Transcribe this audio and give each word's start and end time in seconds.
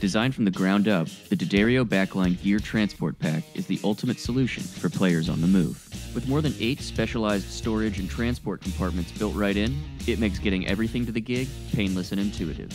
Designed 0.00 0.34
from 0.34 0.44
the 0.44 0.50
ground 0.50 0.88
up, 0.88 1.08
the 1.30 1.36
D'Addario 1.36 1.82
Backline 1.82 2.40
Gear 2.42 2.58
Transport 2.58 3.18
Pack 3.18 3.44
is 3.54 3.66
the 3.66 3.80
ultimate 3.82 4.20
solution 4.20 4.62
for 4.62 4.90
players 4.90 5.30
on 5.30 5.40
the 5.40 5.46
move. 5.46 5.88
With 6.14 6.28
more 6.28 6.42
than 6.42 6.54
eight 6.60 6.82
specialized 6.82 7.48
storage 7.48 7.98
and 7.98 8.08
transport 8.08 8.60
compartments 8.60 9.10
built 9.12 9.34
right 9.34 9.56
in, 9.56 9.74
it 10.06 10.18
makes 10.18 10.38
getting 10.38 10.66
everything 10.66 11.06
to 11.06 11.12
the 11.12 11.20
gig 11.20 11.48
painless 11.72 12.12
and 12.12 12.20
intuitive. 12.20 12.70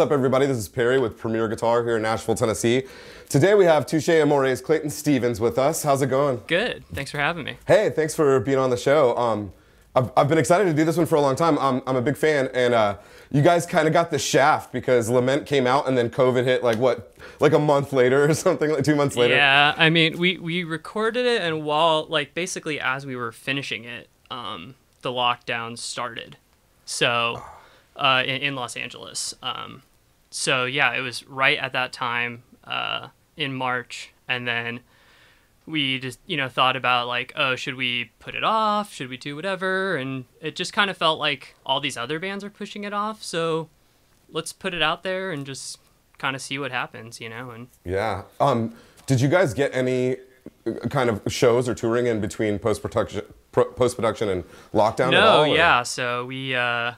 What's 0.00 0.10
up, 0.10 0.14
everybody? 0.14 0.46
This 0.46 0.56
is 0.56 0.66
Perry 0.66 0.98
with 0.98 1.18
Premier 1.18 1.46
Guitar 1.46 1.84
here 1.84 1.96
in 1.96 2.00
Nashville, 2.00 2.34
Tennessee. 2.34 2.84
Today 3.28 3.52
we 3.52 3.66
have 3.66 3.84
Touche 3.84 4.08
Amore's 4.08 4.62
Clayton 4.62 4.88
Stevens 4.88 5.40
with 5.42 5.58
us. 5.58 5.82
How's 5.82 6.00
it 6.00 6.06
going? 6.06 6.40
Good. 6.46 6.84
Thanks 6.86 7.10
for 7.10 7.18
having 7.18 7.44
me. 7.44 7.58
Hey, 7.66 7.90
thanks 7.90 8.14
for 8.14 8.40
being 8.40 8.56
on 8.56 8.70
the 8.70 8.78
show. 8.78 9.14
Um, 9.18 9.52
I've, 9.94 10.10
I've 10.16 10.26
been 10.26 10.38
excited 10.38 10.64
to 10.64 10.72
do 10.72 10.86
this 10.86 10.96
one 10.96 11.04
for 11.04 11.16
a 11.16 11.20
long 11.20 11.36
time. 11.36 11.58
I'm, 11.58 11.82
I'm 11.86 11.96
a 11.96 12.00
big 12.00 12.16
fan, 12.16 12.48
and 12.54 12.72
uh, 12.72 12.96
you 13.30 13.42
guys 13.42 13.66
kind 13.66 13.86
of 13.86 13.92
got 13.92 14.10
the 14.10 14.18
shaft 14.18 14.72
because 14.72 15.10
Lament 15.10 15.44
came 15.44 15.66
out 15.66 15.86
and 15.86 15.98
then 15.98 16.08
COVID 16.08 16.44
hit 16.44 16.64
like 16.64 16.78
what, 16.78 17.14
like 17.38 17.52
a 17.52 17.58
month 17.58 17.92
later 17.92 18.24
or 18.24 18.32
something, 18.34 18.70
like 18.70 18.84
two 18.84 18.96
months 18.96 19.16
later. 19.16 19.34
Yeah, 19.34 19.74
I 19.76 19.90
mean, 19.90 20.16
we 20.16 20.38
we 20.38 20.64
recorded 20.64 21.26
it, 21.26 21.42
and 21.42 21.62
while 21.62 22.06
like 22.08 22.32
basically 22.32 22.80
as 22.80 23.04
we 23.04 23.16
were 23.16 23.32
finishing 23.32 23.84
it, 23.84 24.08
um, 24.30 24.76
the 25.02 25.10
lockdown 25.10 25.76
started. 25.76 26.38
So, 26.86 27.42
uh, 27.96 28.22
in, 28.24 28.40
in 28.40 28.54
Los 28.54 28.78
Angeles. 28.78 29.34
Um, 29.42 29.82
so 30.30 30.64
yeah, 30.64 30.94
it 30.94 31.00
was 31.00 31.26
right 31.26 31.58
at 31.58 31.72
that 31.72 31.92
time 31.92 32.42
uh, 32.64 33.08
in 33.36 33.54
March, 33.54 34.12
and 34.28 34.46
then 34.46 34.80
we 35.66 35.98
just 35.98 36.18
you 36.26 36.36
know 36.36 36.48
thought 36.48 36.76
about 36.76 37.06
like 37.06 37.32
oh 37.36 37.54
should 37.54 37.74
we 37.74 38.10
put 38.18 38.34
it 38.34 38.42
off 38.42 38.92
should 38.92 39.08
we 39.08 39.16
do 39.16 39.36
whatever 39.36 39.96
and 39.96 40.24
it 40.40 40.56
just 40.56 40.72
kind 40.72 40.90
of 40.90 40.96
felt 40.96 41.18
like 41.18 41.54
all 41.64 41.80
these 41.80 41.96
other 41.96 42.18
bands 42.18 42.42
are 42.42 42.50
pushing 42.50 42.84
it 42.84 42.92
off 42.92 43.22
so 43.22 43.68
let's 44.30 44.52
put 44.52 44.74
it 44.74 44.82
out 44.82 45.02
there 45.02 45.30
and 45.30 45.46
just 45.46 45.78
kind 46.18 46.34
of 46.34 46.42
see 46.42 46.58
what 46.58 46.72
happens 46.72 47.20
you 47.20 47.28
know 47.28 47.50
and 47.50 47.68
Yeah. 47.84 48.24
Um, 48.40 48.74
did 49.06 49.20
you 49.20 49.28
guys 49.28 49.54
get 49.54 49.74
any 49.74 50.16
uh, 50.66 50.72
kind 50.88 51.08
of 51.08 51.22
shows 51.28 51.68
or 51.68 51.74
touring 51.74 52.06
in 52.06 52.20
between 52.20 52.58
post 52.58 52.82
production, 52.82 53.22
post 53.52 53.96
production 53.96 54.28
and 54.28 54.44
lockdown? 54.72 55.08
at 55.08 55.10
no 55.10 55.28
all, 55.38 55.46
yeah 55.46 55.82
so 55.82 56.26
we 56.26 56.54
uh 56.54 56.92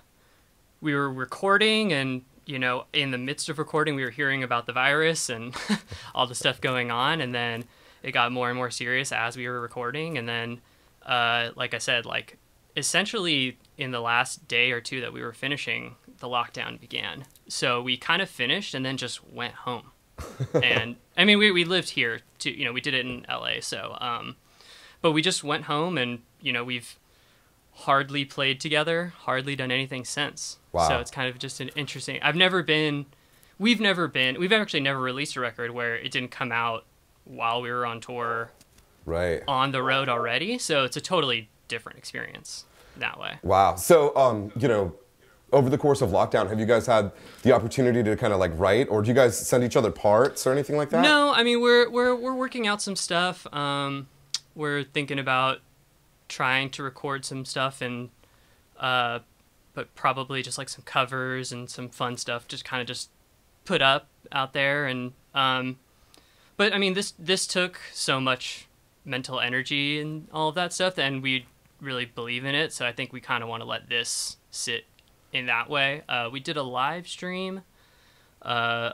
we 0.81 0.95
were 0.95 1.11
recording 1.13 1.93
and 1.93 2.23
you 2.53 2.59
know 2.59 2.85
in 2.93 3.11
the 3.11 3.19
midst 3.19 3.49
of 3.49 3.59
recording 3.59 3.95
we 3.95 4.05
were 4.05 4.11
hearing 4.11 4.43
about 4.43 4.67
the 4.67 4.73
virus 4.73 5.29
and 5.31 5.55
all 6.15 6.27
the 6.27 6.35
stuff 6.35 6.61
going 6.61 6.91
on 6.91 7.21
and 7.21 7.35
then 7.35 7.65
it 8.03 8.13
got 8.13 8.31
more 8.31 8.49
and 8.49 8.57
more 8.57 8.71
serious 8.71 9.11
as 9.11 9.37
we 9.37 9.49
were 9.49 9.61
recording 9.61 10.19
and 10.19 10.29
then 10.29 10.61
uh 11.07 11.51
like 11.57 11.73
i 11.75 11.79
said 11.79 12.05
like 12.05 12.37
essentially 12.77 13.59
in 13.79 13.91
the 13.91 14.01
last 14.01 14.47
day 14.49 14.71
or 14.71 14.81
two 14.81 15.01
that 15.01 15.13
we 15.13 15.23
were 15.23 15.33
finishing 15.33 15.97
the 16.19 16.29
lockdown 16.29 16.79
began 16.79 17.25
so 17.49 17.81
we 17.83 17.97
kind 17.97 18.23
of 18.23 18.29
finished 18.29 18.75
and 18.75 18.85
then 18.85 18.97
just 18.97 19.27
went 19.33 19.55
home 19.55 19.91
and 20.63 20.97
i 21.17 21.25
mean 21.25 21.39
we, 21.39 21.51
we 21.51 21.65
lived 21.65 21.91
here 21.91 22.21
too 22.39 22.51
you 22.51 22.65
know 22.65 22.73
we 22.73 22.81
did 22.81 22.95
it 22.95 23.07
in 23.07 23.25
la 23.29 23.51
so 23.61 23.97
um 24.01 24.37
but 25.01 25.13
we 25.13 25.23
just 25.23 25.43
went 25.43 25.65
home 25.65 25.99
and 25.99 26.21
you 26.41 26.53
know 26.53 26.63
we've 26.63 26.99
hardly 27.73 28.25
played 28.25 28.61
together, 28.61 29.13
hardly 29.21 29.57
done 29.57 29.71
anything 29.71 30.05
since. 30.05 30.59
Wow. 30.73 30.89
So 30.89 30.99
it's 30.99 31.11
kind 31.11 31.29
of 31.29 31.39
just 31.39 31.61
an 31.61 31.69
interesting. 31.77 32.19
I've 32.23 32.37
never 32.37 32.63
been, 32.63 33.07
we've 33.59 33.81
never 33.81 34.09
been, 34.09 34.39
we've 34.41 34.53
actually 34.53 34.81
never 34.81 35.01
released 35.01 35.37
a 35.37 35.41
record 35.41 35.71
where 35.73 35.95
it 35.97 36.11
didn't 36.11 36.31
come 36.31 36.51
out 36.53 36.85
while 37.25 37.61
we 37.63 37.71
were 37.71 37.87
on 37.87 38.01
tour 38.01 38.51
Right. 39.05 39.43
on 39.47 39.73
the 39.73 39.83
road 39.83 40.09
already. 40.09 40.59
So 40.59 40.85
it's 40.85 40.97
a 40.97 41.01
totally 41.01 41.49
different 41.69 41.99
experience 41.99 42.65
that 42.97 43.19
way. 43.21 43.35
Wow. 43.43 43.77
So, 43.77 44.15
um, 44.17 44.53
you 44.57 44.69
know, 44.69 44.95
over 45.53 45.69
the 45.69 45.77
course 45.79 46.01
of 46.01 46.11
lockdown, 46.11 46.49
have 46.49 46.59
you 46.59 46.65
guys 46.67 46.87
had 46.87 47.13
the 47.43 47.53
opportunity 47.53 48.03
to 48.03 48.17
kind 48.17 48.33
of 48.33 48.39
like 48.41 48.53
write, 48.55 48.89
or 48.89 49.03
do 49.03 49.09
you 49.09 49.15
guys 49.15 49.37
send 49.39 49.63
each 49.63 49.77
other 49.77 49.91
parts 49.91 50.47
or 50.47 50.53
anything 50.53 50.77
like 50.79 50.89
that? 50.91 51.03
No, 51.03 51.33
I 51.35 51.43
mean 51.43 51.61
we're 51.61 51.91
we're 51.91 52.15
we're 52.15 52.35
working 52.35 52.67
out 52.67 52.81
some 52.81 52.97
stuff. 52.97 53.47
Um, 53.53 54.09
we're 54.55 54.83
thinking 54.83 55.19
about 55.19 55.59
trying 56.29 56.71
to 56.71 56.83
record 56.83 57.27
some 57.27 57.45
stuff 57.45 57.83
and, 57.83 58.09
uh, 58.81 59.19
but 59.75 59.95
probably 59.95 60.43
just 60.43 60.59
like 60.59 60.69
some 60.69 60.85
covers 60.85 61.53
and 61.53 61.69
some 61.71 61.89
fun 61.89 62.17
stuff. 62.17 62.47
Just 62.49 62.65
kind 62.65 62.81
of 62.81 62.87
just 62.87 63.11
put 63.65 63.81
up 63.83 64.09
out 64.31 64.53
there 64.53 64.87
and 64.87 65.13
um, 65.35 65.79
but 66.57 66.73
I 66.73 66.79
mean 66.79 66.95
this 66.95 67.13
this 67.19 67.47
took 67.47 67.81
so 67.93 68.21
much 68.21 68.67
mental 69.05 69.41
energy 69.41 70.01
and 70.01 70.29
all 70.33 70.49
of 70.49 70.55
that 70.55 70.73
stuff, 70.73 70.99
and 70.99 71.23
we 71.23 71.47
really 71.81 72.05
believe 72.05 72.45
in 72.45 72.55
it. 72.55 72.73
So 72.73 72.87
I 72.87 72.93
think 72.93 73.13
we 73.13 73.21
kind 73.21 73.43
of 73.43 73.49
want 73.49 73.63
to 73.63 73.69
let 73.69 73.89
this 73.89 74.37
sit 74.51 74.85
in 75.33 75.47
that 75.47 75.69
way. 75.69 76.03
Uh, 76.09 76.29
we 76.31 76.41
did 76.41 76.57
a 76.57 76.63
live 76.63 77.09
stream 77.09 77.63
uh, 78.43 78.93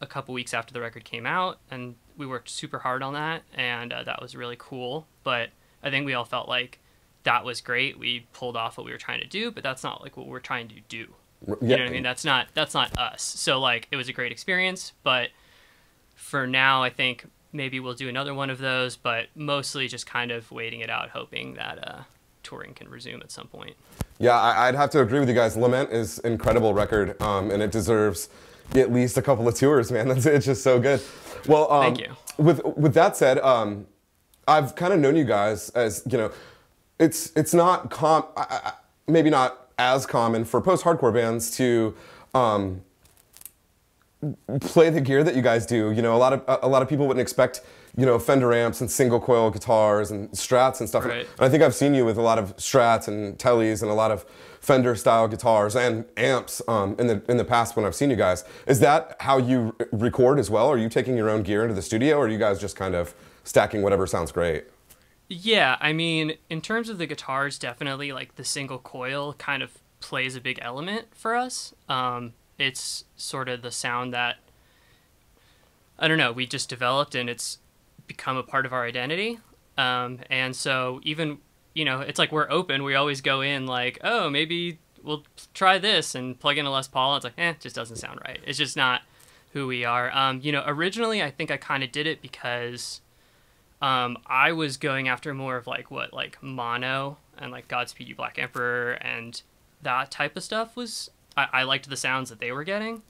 a 0.00 0.06
couple 0.06 0.34
weeks 0.34 0.52
after 0.52 0.74
the 0.74 0.80
record 0.80 1.04
came 1.04 1.26
out, 1.26 1.58
and 1.70 1.94
we 2.16 2.26
worked 2.26 2.50
super 2.50 2.80
hard 2.80 3.02
on 3.02 3.14
that, 3.14 3.42
and 3.54 3.92
uh, 3.92 4.02
that 4.02 4.20
was 4.20 4.36
really 4.36 4.56
cool. 4.58 5.06
But 5.22 5.50
I 5.82 5.90
think 5.90 6.06
we 6.06 6.14
all 6.14 6.24
felt 6.24 6.48
like 6.48 6.78
that 7.26 7.44
was 7.44 7.60
great. 7.60 7.98
We 7.98 8.26
pulled 8.32 8.56
off 8.56 8.78
what 8.78 8.86
we 8.86 8.92
were 8.92 8.98
trying 8.98 9.20
to 9.20 9.26
do, 9.26 9.50
but 9.50 9.64
that's 9.64 9.82
not 9.82 10.00
like 10.00 10.16
what 10.16 10.28
we're 10.28 10.38
trying 10.38 10.68
to 10.68 10.76
do. 10.88 11.08
You 11.46 11.56
know 11.60 11.76
what 11.76 11.80
I 11.80 11.90
mean? 11.90 12.02
That's 12.04 12.24
not 12.24 12.46
that's 12.54 12.72
not 12.72 12.96
us. 12.96 13.22
So 13.22 13.58
like 13.60 13.88
it 13.90 13.96
was 13.96 14.08
a 14.08 14.12
great 14.12 14.32
experience, 14.32 14.92
but 15.02 15.30
for 16.14 16.46
now 16.46 16.84
I 16.84 16.90
think 16.90 17.26
maybe 17.52 17.80
we'll 17.80 17.94
do 17.94 18.08
another 18.08 18.32
one 18.32 18.48
of 18.48 18.58
those, 18.58 18.96
but 18.96 19.26
mostly 19.34 19.88
just 19.88 20.06
kind 20.06 20.30
of 20.30 20.50
waiting 20.52 20.80
it 20.80 20.88
out, 20.88 21.10
hoping 21.10 21.54
that 21.54 21.86
uh, 21.86 22.02
touring 22.44 22.74
can 22.74 22.88
resume 22.88 23.20
at 23.20 23.32
some 23.32 23.48
point. 23.48 23.74
Yeah, 24.18 24.38
I, 24.38 24.68
I'd 24.68 24.76
have 24.76 24.90
to 24.90 25.00
agree 25.00 25.18
with 25.18 25.28
you 25.28 25.34
guys. 25.34 25.56
Lament 25.56 25.90
is 25.90 26.20
incredible 26.20 26.74
record, 26.74 27.20
um, 27.20 27.50
and 27.50 27.60
it 27.60 27.72
deserves 27.72 28.28
at 28.74 28.92
least 28.92 29.18
a 29.18 29.22
couple 29.22 29.48
of 29.48 29.54
tours, 29.56 29.90
man. 29.90 30.08
That's 30.08 30.26
it's 30.26 30.46
just 30.46 30.62
so 30.62 30.78
good. 30.80 31.02
Well, 31.48 31.70
um, 31.72 31.82
Thank 31.94 32.08
you. 32.08 32.16
With 32.38 32.64
with 32.76 32.94
that 32.94 33.16
said, 33.16 33.38
um, 33.40 33.86
I've 34.46 34.76
kind 34.76 34.92
of 34.92 35.00
known 35.00 35.16
you 35.16 35.24
guys 35.24 35.70
as 35.70 36.04
you 36.08 36.18
know, 36.18 36.30
it's 36.98 37.32
it's 37.36 37.54
not 37.54 37.90
com 37.90 38.24
I, 38.36 38.46
I, 38.50 38.72
maybe 39.06 39.30
not 39.30 39.68
as 39.78 40.06
common 40.06 40.44
for 40.44 40.60
post-hardcore 40.60 41.12
bands 41.12 41.50
to. 41.56 41.94
Um, 42.34 42.82
play 44.60 44.90
the 44.90 45.00
gear 45.00 45.22
that 45.22 45.36
you 45.36 45.42
guys 45.42 45.66
do. 45.66 45.92
You 45.92 46.02
know, 46.02 46.14
a 46.14 46.18
lot 46.18 46.32
of 46.32 46.62
a, 46.62 46.68
lot 46.68 46.82
of 46.82 46.88
people 46.88 47.06
wouldn't 47.06 47.22
expect 47.22 47.60
you 47.96 48.06
know 48.06 48.18
Fender 48.18 48.52
amps 48.52 48.80
and 48.80 48.90
single 48.90 49.20
coil 49.20 49.50
guitars 49.50 50.10
and 50.10 50.30
Strats 50.30 50.80
and 50.80 50.88
stuff. 50.88 51.04
Right. 51.04 51.26
And 51.36 51.40
I 51.40 51.48
think 51.48 51.62
I've 51.62 51.74
seen 51.74 51.94
you 51.94 52.04
with 52.04 52.18
a 52.18 52.22
lot 52.22 52.38
of 52.38 52.56
Strats 52.56 53.08
and 53.08 53.38
Tellys 53.38 53.82
and 53.82 53.90
a 53.90 53.94
lot 53.94 54.10
of 54.10 54.24
Fender 54.60 54.94
style 54.96 55.28
guitars 55.28 55.76
and 55.76 56.04
amps 56.16 56.60
um, 56.66 56.96
in 56.98 57.06
the 57.06 57.22
in 57.28 57.36
the 57.36 57.44
past 57.44 57.76
when 57.76 57.84
I've 57.84 57.94
seen 57.94 58.10
you 58.10 58.16
guys. 58.16 58.44
Is 58.66 58.80
that 58.80 59.16
how 59.20 59.38
you 59.38 59.74
r- 59.78 59.88
record 59.92 60.38
as 60.38 60.50
well? 60.50 60.68
Are 60.68 60.78
you 60.78 60.88
taking 60.88 61.16
your 61.16 61.30
own 61.30 61.42
gear 61.42 61.62
into 61.62 61.74
the 61.74 61.82
studio, 61.82 62.16
or 62.16 62.26
are 62.26 62.28
you 62.28 62.38
guys 62.38 62.60
just 62.60 62.76
kind 62.76 62.94
of 62.94 63.14
stacking 63.44 63.82
whatever 63.82 64.06
sounds 64.06 64.32
great? 64.32 64.64
Yeah, 65.28 65.76
I 65.80 65.92
mean, 65.92 66.34
in 66.48 66.60
terms 66.60 66.88
of 66.88 66.98
the 66.98 67.06
guitars, 67.06 67.58
definitely 67.58 68.12
like 68.12 68.36
the 68.36 68.44
single 68.44 68.78
coil 68.78 69.32
kind 69.34 69.62
of 69.62 69.78
plays 70.00 70.36
a 70.36 70.40
big 70.40 70.58
element 70.62 71.08
for 71.12 71.34
us. 71.34 71.74
Um, 71.88 72.34
it's 72.58 73.04
sort 73.16 73.48
of 73.48 73.62
the 73.62 73.72
sound 73.72 74.14
that 74.14 74.36
I 75.98 76.08
don't 76.08 76.18
know 76.18 76.32
we 76.32 76.46
just 76.46 76.68
developed, 76.68 77.14
and 77.14 77.28
it's 77.28 77.58
become 78.06 78.36
a 78.36 78.42
part 78.42 78.66
of 78.66 78.72
our 78.72 78.84
identity. 78.84 79.40
Um, 79.76 80.20
and 80.30 80.54
so 80.54 81.00
even 81.02 81.38
you 81.76 81.84
know, 81.84 82.00
it's 82.00 82.18
like 82.18 82.32
we're 82.32 82.50
open. 82.50 82.84
We 82.84 82.94
always 82.94 83.20
go 83.20 83.42
in 83.42 83.66
like, 83.66 83.98
oh, 84.02 84.30
maybe 84.30 84.78
we'll 85.02 85.24
try 85.52 85.76
this 85.76 86.14
and 86.14 86.40
plug 86.40 86.56
in 86.56 86.64
a 86.64 86.70
Les 86.70 86.88
Paul. 86.88 87.16
It's 87.16 87.24
like, 87.24 87.34
eh, 87.36 87.50
it 87.50 87.60
just 87.60 87.76
doesn't 87.76 87.96
sound 87.96 88.18
right. 88.26 88.40
It's 88.46 88.56
just 88.56 88.78
not 88.78 89.02
who 89.52 89.66
we 89.66 89.84
are. 89.84 90.10
Um, 90.16 90.40
you 90.42 90.52
know, 90.52 90.64
originally 90.66 91.22
I 91.22 91.30
think 91.30 91.50
I 91.50 91.58
kind 91.58 91.84
of 91.84 91.92
did 91.92 92.06
it 92.06 92.22
because 92.22 93.02
um, 93.82 94.16
I 94.26 94.52
was 94.52 94.76
going 94.76 95.08
after 95.08 95.34
more 95.34 95.56
of 95.56 95.66
like 95.66 95.90
what 95.90 96.12
like 96.12 96.42
mono 96.42 97.18
and 97.38 97.52
like 97.52 97.68
Godspeed 97.68 98.08
You 98.08 98.14
Black 98.14 98.38
Emperor 98.38 98.92
and 98.92 99.40
that 99.82 100.10
type 100.10 100.36
of 100.36 100.42
stuff 100.42 100.74
was 100.76 101.10
I, 101.36 101.48
I 101.52 101.62
liked 101.64 101.88
the 101.90 101.96
sounds 101.96 102.30
that 102.30 102.38
they 102.40 102.52
were 102.52 102.64
getting, 102.64 103.02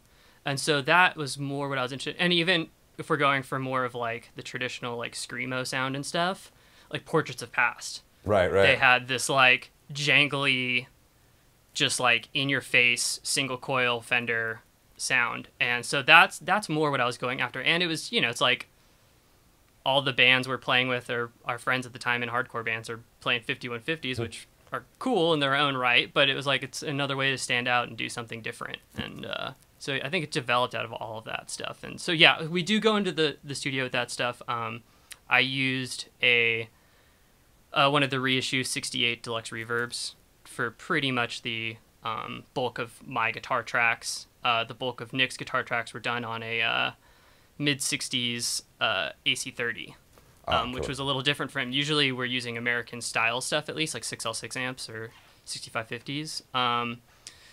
and 0.44 0.58
so 0.58 0.82
that 0.82 1.16
was 1.16 1.38
more 1.38 1.68
what 1.68 1.78
I 1.78 1.82
was 1.82 1.92
interested. 1.92 2.20
And 2.20 2.32
even 2.32 2.68
if 2.98 3.08
we're 3.08 3.16
going 3.16 3.42
for 3.42 3.58
more 3.58 3.84
of 3.84 3.94
like 3.94 4.30
the 4.34 4.42
traditional 4.42 4.96
like 4.96 5.12
screamo 5.12 5.66
sound 5.66 5.94
and 5.94 6.04
stuff, 6.04 6.50
like 6.92 7.04
Portraits 7.04 7.42
of 7.42 7.52
Past, 7.52 8.02
Right, 8.24 8.50
right. 8.50 8.62
they 8.62 8.76
had 8.76 9.06
this 9.06 9.28
like 9.28 9.70
jangly, 9.92 10.86
just 11.74 12.00
like 12.00 12.28
in 12.34 12.48
your 12.48 12.60
face 12.60 13.20
single 13.22 13.58
coil 13.58 14.00
Fender 14.00 14.60
sound, 14.96 15.48
and 15.60 15.84
so 15.86 16.02
that's 16.02 16.38
that's 16.40 16.68
more 16.68 16.90
what 16.90 17.00
I 17.00 17.06
was 17.06 17.18
going 17.18 17.40
after. 17.40 17.62
And 17.62 17.82
it 17.82 17.86
was 17.86 18.10
you 18.10 18.20
know 18.20 18.30
it's 18.30 18.40
like 18.40 18.68
all 19.86 20.02
the 20.02 20.12
bands 20.12 20.48
we're 20.48 20.58
playing 20.58 20.88
with 20.88 21.08
are 21.10 21.30
our 21.44 21.58
friends 21.58 21.86
at 21.86 21.92
the 21.92 21.98
time 21.98 22.20
in 22.24 22.28
hardcore 22.28 22.64
bands 22.64 22.90
are 22.90 22.98
playing 23.20 23.40
5150s, 23.42 24.18
which 24.18 24.48
are 24.72 24.82
cool 24.98 25.32
in 25.32 25.38
their 25.38 25.54
own 25.54 25.76
right, 25.76 26.12
but 26.12 26.28
it 26.28 26.34
was 26.34 26.44
like 26.44 26.64
it's 26.64 26.82
another 26.82 27.16
way 27.16 27.30
to 27.30 27.38
stand 27.38 27.68
out 27.68 27.86
and 27.86 27.96
do 27.96 28.08
something 28.08 28.42
different. 28.42 28.78
And 28.98 29.24
uh, 29.24 29.52
so 29.78 29.94
I 29.94 30.08
think 30.08 30.24
it 30.24 30.32
developed 30.32 30.74
out 30.74 30.84
of 30.84 30.92
all 30.92 31.18
of 31.18 31.24
that 31.26 31.50
stuff. 31.50 31.84
And 31.84 32.00
so 32.00 32.10
yeah, 32.10 32.46
we 32.46 32.64
do 32.64 32.80
go 32.80 32.96
into 32.96 33.12
the 33.12 33.36
the 33.44 33.54
studio 33.54 33.84
with 33.84 33.92
that 33.92 34.10
stuff. 34.10 34.42
Um, 34.48 34.82
I 35.30 35.38
used 35.38 36.08
a 36.20 36.68
uh, 37.72 37.88
one 37.88 38.02
of 38.02 38.10
the 38.10 38.18
reissue 38.18 38.64
68 38.64 39.22
deluxe 39.22 39.50
reverbs 39.50 40.14
for 40.42 40.72
pretty 40.72 41.12
much 41.12 41.42
the 41.42 41.76
um, 42.02 42.42
bulk 42.54 42.80
of 42.80 43.06
my 43.06 43.30
guitar 43.30 43.62
tracks. 43.62 44.26
Uh, 44.42 44.64
the 44.64 44.74
bulk 44.74 45.00
of 45.00 45.12
Nick's 45.12 45.36
guitar 45.36 45.62
tracks 45.62 45.94
were 45.94 46.00
done 46.00 46.24
on 46.24 46.42
a 46.42 46.60
uh, 46.60 46.90
mid 47.58 47.78
60s 47.80 48.62
uh, 48.80 49.10
AC30, 49.24 49.94
Ah, 50.48 50.62
um, 50.62 50.72
which 50.72 50.82
cool. 50.82 50.88
was 50.88 50.98
a 50.98 51.04
little 51.04 51.22
different 51.22 51.50
from 51.50 51.72
usually 51.72 52.12
we're 52.12 52.24
using 52.24 52.56
American 52.56 53.00
style 53.00 53.40
stuff 53.40 53.68
at 53.68 53.74
least, 53.76 53.94
like 53.94 54.02
6L6 54.04 54.56
amps 54.56 54.88
or 54.88 55.10
6550s. 55.46 56.42
Um, 56.54 56.98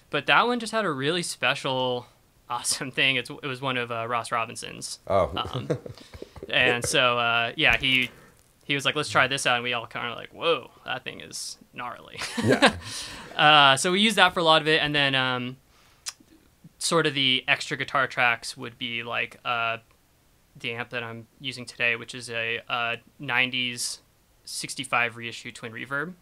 but 0.09 0.25
that 0.27 0.45
one 0.45 0.59
just 0.59 0.71
had 0.71 0.85
a 0.85 0.91
really 0.91 1.23
special, 1.23 2.05
awesome 2.49 2.91
thing. 2.91 3.15
It's, 3.15 3.29
it 3.29 3.47
was 3.47 3.61
one 3.61 3.77
of 3.77 3.91
uh, 3.91 4.07
Ross 4.07 4.31
Robinson's. 4.31 4.99
Oh, 5.07 5.31
Um, 5.35 5.69
and 6.49 6.83
so 6.85 7.17
uh, 7.17 7.53
yeah, 7.55 7.77
he 7.77 8.09
he 8.65 8.75
was 8.75 8.85
like, 8.85 8.95
"Let's 8.95 9.09
try 9.09 9.27
this 9.27 9.45
out," 9.47 9.55
and 9.55 9.63
we 9.63 9.73
all 9.73 9.87
kind 9.87 10.07
of 10.11 10.15
like, 10.17 10.29
"Whoa, 10.33 10.69
that 10.85 11.03
thing 11.03 11.19
is 11.21 11.57
gnarly." 11.73 12.19
yeah. 12.43 12.75
uh, 13.35 13.75
so 13.77 13.91
we 13.91 13.99
used 14.01 14.17
that 14.17 14.33
for 14.33 14.39
a 14.39 14.43
lot 14.43 14.61
of 14.61 14.67
it, 14.67 14.81
and 14.81 14.93
then 14.93 15.15
um, 15.15 15.57
sort 16.77 17.07
of 17.07 17.13
the 17.13 17.43
extra 17.47 17.75
guitar 17.77 18.07
tracks 18.07 18.55
would 18.55 18.77
be 18.77 19.03
like 19.03 19.39
uh, 19.43 19.77
the 20.59 20.73
amp 20.73 20.89
that 20.89 21.03
I'm 21.03 21.27
using 21.39 21.65
today, 21.65 21.95
which 21.95 22.13
is 22.15 22.29
a, 22.29 22.61
uh 22.69 22.97
90s 23.21 23.99
65 24.45 25.17
reissue 25.17 25.51
twin 25.51 25.71
reverb, 25.71 26.13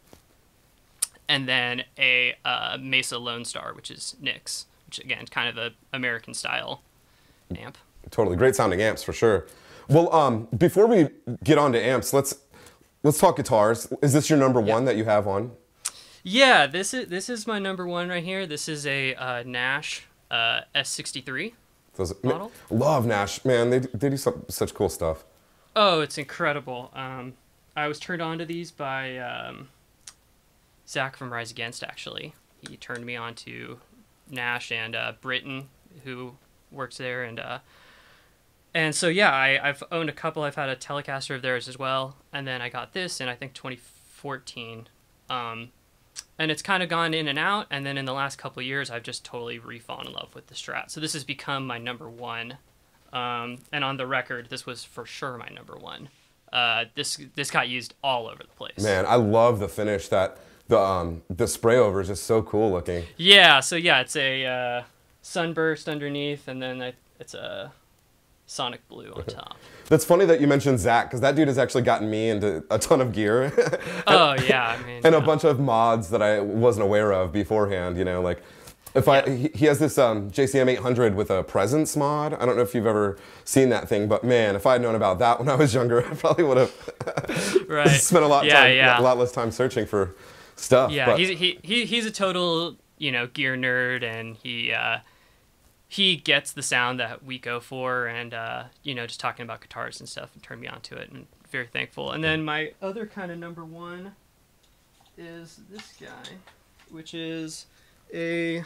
and 1.28 1.48
then 1.48 1.84
a 1.98 2.36
uh, 2.46 2.78
Mesa 2.80 3.18
Lone 3.18 3.46
Star, 3.46 3.74
which 3.74 3.90
is 3.90 4.16
Nick's, 4.20 4.66
which 4.86 5.00
again 5.00 5.26
kind 5.28 5.50
of 5.50 5.58
a 5.58 5.72
American 5.94 6.34
style 6.34 6.82
amp. 7.56 7.78
Totally 8.10 8.36
great 8.36 8.56
sounding 8.56 8.82
amps 8.82 9.04
for 9.04 9.14
sure. 9.14 9.48
Well, 9.88 10.14
um, 10.14 10.48
before 10.58 10.88
we 10.88 11.10
get 11.44 11.58
on 11.58 11.72
to 11.74 11.82
amps, 11.82 12.14
let's 12.14 12.36
let's 13.04 13.20
talk 13.20 13.38
guitars. 13.38 13.92
Is 14.02 14.14
this 14.14 14.30
your 14.30 14.40
number 14.40 14.62
one 14.62 14.86
that 14.86 14.96
you 14.96 15.06
have 15.06 15.28
on? 15.28 15.52
Yeah, 16.24 16.68
this 16.68 16.94
is 16.94 17.08
this 17.08 17.30
is 17.30 17.48
my 17.48 17.60
number 17.60 17.88
one 17.88 18.10
right 18.10 18.24
here. 18.24 18.46
This 18.46 18.70
is 18.70 18.86
a 18.86 19.16
uh, 19.16 19.44
Nash 19.46 20.06
uh, 20.30 20.62
S63. 20.76 21.54
Those, 21.96 22.14
love 22.70 23.06
Nash, 23.06 23.44
man. 23.44 23.70
They 23.70 23.80
they 23.80 24.10
do 24.10 24.18
some, 24.18 24.46
such 24.48 24.74
cool 24.74 24.90
stuff. 24.90 25.24
Oh, 25.76 26.02
it's 26.02 26.18
incredible. 26.18 26.92
Um, 26.94 27.34
I 27.76 27.88
was 27.88 28.00
turned 28.00 28.22
on 28.22 28.38
to 28.40 28.46
these 28.46 28.72
by 28.72 29.18
um, 29.18 29.70
Zach 30.88 31.16
from 31.16 31.32
Rise 31.32 31.52
Against. 31.52 31.84
Actually, 31.84 32.34
he 32.68 32.78
turned 32.78 33.06
me 33.06 33.16
on 33.16 33.36
to 33.36 33.80
Nash 34.30 34.72
and 34.72 34.96
uh, 34.96 35.14
Britton, 35.22 35.70
who 36.04 36.36
works 36.72 36.98
there, 36.98 37.24
and 37.24 37.40
uh, 37.40 37.60
and 38.74 38.96
so 38.96 39.08
yeah, 39.08 39.32
I, 39.32 39.70
I've 39.70 39.84
owned 39.92 40.10
a 40.10 40.14
couple. 40.14 40.44
I've 40.44 40.56
had 40.56 40.70
a 40.70 40.76
Telecaster 40.76 41.36
of 41.36 41.42
theirs 41.42 41.68
as 41.68 41.78
well, 41.78 42.16
and 42.32 42.48
then 42.48 42.62
I 42.62 42.70
got 42.70 42.94
this 42.94 43.20
in 43.20 43.28
I 43.28 43.36
think 43.36 43.54
2014. 43.54 44.88
Um, 45.30 45.72
and 46.38 46.52
it's 46.52 46.62
kind 46.62 46.82
of 46.84 46.90
gone 46.90 47.14
in 47.14 47.28
and 47.28 47.38
out, 47.40 47.68
and 47.70 47.86
then 47.86 47.98
in 47.98 48.06
the 48.06 48.14
last 48.14 48.38
couple 48.38 48.62
years, 48.64 48.90
I've 48.90 49.04
just 49.04 49.24
totally 49.26 49.60
re-fallen 49.60 50.08
in 50.08 50.14
love 50.14 50.34
with 50.36 50.48
the 50.48 50.56
Strat. 50.56 50.90
So 50.92 51.00
this 51.00 51.14
has 51.14 51.24
become 51.24 51.68
my 51.68 51.78
number 51.78 52.10
one. 52.10 52.58
Um, 53.14 53.58
and 53.74 53.84
on 53.84 53.98
the 53.98 54.08
record, 54.08 54.48
this 54.50 54.66
was 54.66 54.84
for 54.84 55.06
sure 55.06 55.38
my 55.38 55.50
number 55.50 55.76
one. 55.76 56.10
Uh, 56.52 56.86
this 56.96 57.20
this 57.36 57.50
got 57.52 57.68
used 57.70 57.94
all 58.04 58.28
over 58.28 58.44
the 58.44 58.56
place. 58.56 58.80
Man, 58.80 59.06
I 59.06 59.16
love 59.16 59.60
the 59.60 59.70
finish. 59.70 60.08
That 60.10 60.38
the 60.68 60.80
um, 60.80 61.22
the 61.30 61.48
spray 61.48 61.78
over 61.78 62.02
is 62.02 62.08
just 62.08 62.24
so 62.24 62.42
cool 62.42 62.72
looking. 62.72 63.06
Yeah. 63.18 63.60
So 63.62 63.76
yeah, 63.76 64.02
it's 64.02 64.16
a 64.16 64.46
uh, 64.46 64.84
sunburst 65.22 65.88
underneath, 65.90 66.48
and 66.48 66.62
then 66.62 66.82
I- 66.82 66.94
it's 67.20 67.34
a 67.34 67.72
sonic 68.52 68.86
blue 68.90 69.14
on 69.14 69.24
top. 69.24 69.56
That's 69.88 70.04
funny 70.04 70.26
that 70.26 70.42
you 70.42 70.48
mentioned 70.48 70.78
Zach 70.80 71.08
because 71.08 71.22
that 71.22 71.36
dude 71.36 71.48
has 71.48 71.58
actually 71.58 71.84
gotten 71.84 72.10
me 72.10 72.30
into 72.30 72.64
a 72.70 72.78
ton 72.78 73.00
of 73.00 73.14
gear 73.14 73.54
oh 74.08 74.36
yeah, 74.46 74.78
I 74.78 74.86
mean. 74.86 75.02
and 75.06 75.16
a 75.16 75.22
bunch 75.22 75.46
of 75.46 75.58
mods 75.60 76.10
that 76.10 76.22
I 76.22 76.42
wasn't 76.42 76.84
aware 76.84 77.14
of 77.14 77.32
beforehand. 77.32 77.98
You 77.98 78.04
know, 78.04 78.22
like 78.22 78.44
if 78.94 79.08
I 79.08 79.22
he, 79.30 79.50
he 79.56 79.66
has 79.68 79.80
this 79.80 79.98
um, 79.98 80.32
JCM 80.32 80.68
800 80.70 81.16
with 81.16 81.32
a 81.32 81.44
presence 81.44 81.96
mod. 81.96 82.34
I 82.34 82.46
don't 82.46 82.58
know 82.58 82.62
if 82.62 82.76
you've 82.76 82.86
ever 82.86 83.18
seen 83.46 83.70
that 83.70 83.88
thing, 83.88 84.10
but 84.10 84.26
man, 84.26 84.58
if 84.58 84.66
I 84.66 84.74
had 84.74 84.82
known 84.82 84.96
about 84.96 85.20
that 85.20 85.40
when 85.40 85.48
I 85.48 85.56
was 85.56 85.74
younger, 85.74 86.06
I 86.06 86.14
probably 86.16 86.44
would 86.44 86.58
have 86.58 87.66
right. 87.70 87.88
spent 87.90 88.26
a 88.26 88.28
lot 88.28 88.44
Yeah, 88.46 88.62
time, 88.64 88.76
yeah. 88.76 89.00
a 89.00 89.02
lot 89.02 89.18
less 89.18 89.32
time 89.32 89.52
searching 89.52 89.86
for 89.86 90.14
stuff. 90.58 90.92
Yeah, 90.92 91.06
but- 91.06 91.20
he's 91.20 91.30
he, 91.40 91.60
he 91.64 91.86
he's 91.86 92.06
a 92.06 92.12
total 92.12 92.76
you 92.98 93.14
know 93.14 93.28
gear 93.28 93.56
nerd, 93.56 94.04
and 94.04 94.36
he 94.36 94.74
uh, 94.74 94.98
he 95.92 96.16
gets 96.16 96.54
the 96.54 96.64
sound 96.64 97.02
that 97.02 97.22
we 97.22 97.38
go 97.38 97.60
for, 97.60 98.08
and 98.08 98.34
uh, 98.34 98.64
you 98.82 98.96
know 98.96 99.06
just 99.06 99.20
talking 99.20 99.44
about 99.44 99.60
guitars 99.60 100.00
and 100.00 100.08
stuff, 100.08 100.30
and 100.34 100.42
turned 100.42 100.62
me 100.62 100.68
onto 100.70 100.96
it, 100.96 101.10
and 101.12 101.28
very 101.50 101.68
thankful. 101.68 102.14
And 102.14 102.24
then 102.24 102.46
my 102.46 102.72
other 102.82 103.06
kind 103.06 103.30
of 103.30 103.38
number 103.38 103.66
one 103.66 104.16
is 105.18 105.60
this 105.70 105.94
guy, 106.00 106.38
which 106.90 107.14
is 107.14 107.66
a 108.14 108.64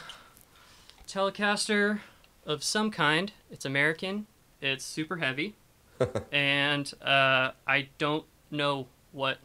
Telecaster 1.07 2.01
of 2.45 2.63
some 2.63 2.91
kind. 2.91 3.31
It's 3.49 3.65
American. 3.65 4.27
It's 4.61 4.85
super 4.85 5.17
heavy, 5.17 5.55
and 6.31 6.93
uh, 7.01 7.53
I 7.65 7.87
don't 7.97 8.25
know 8.51 8.85
what 9.13 9.39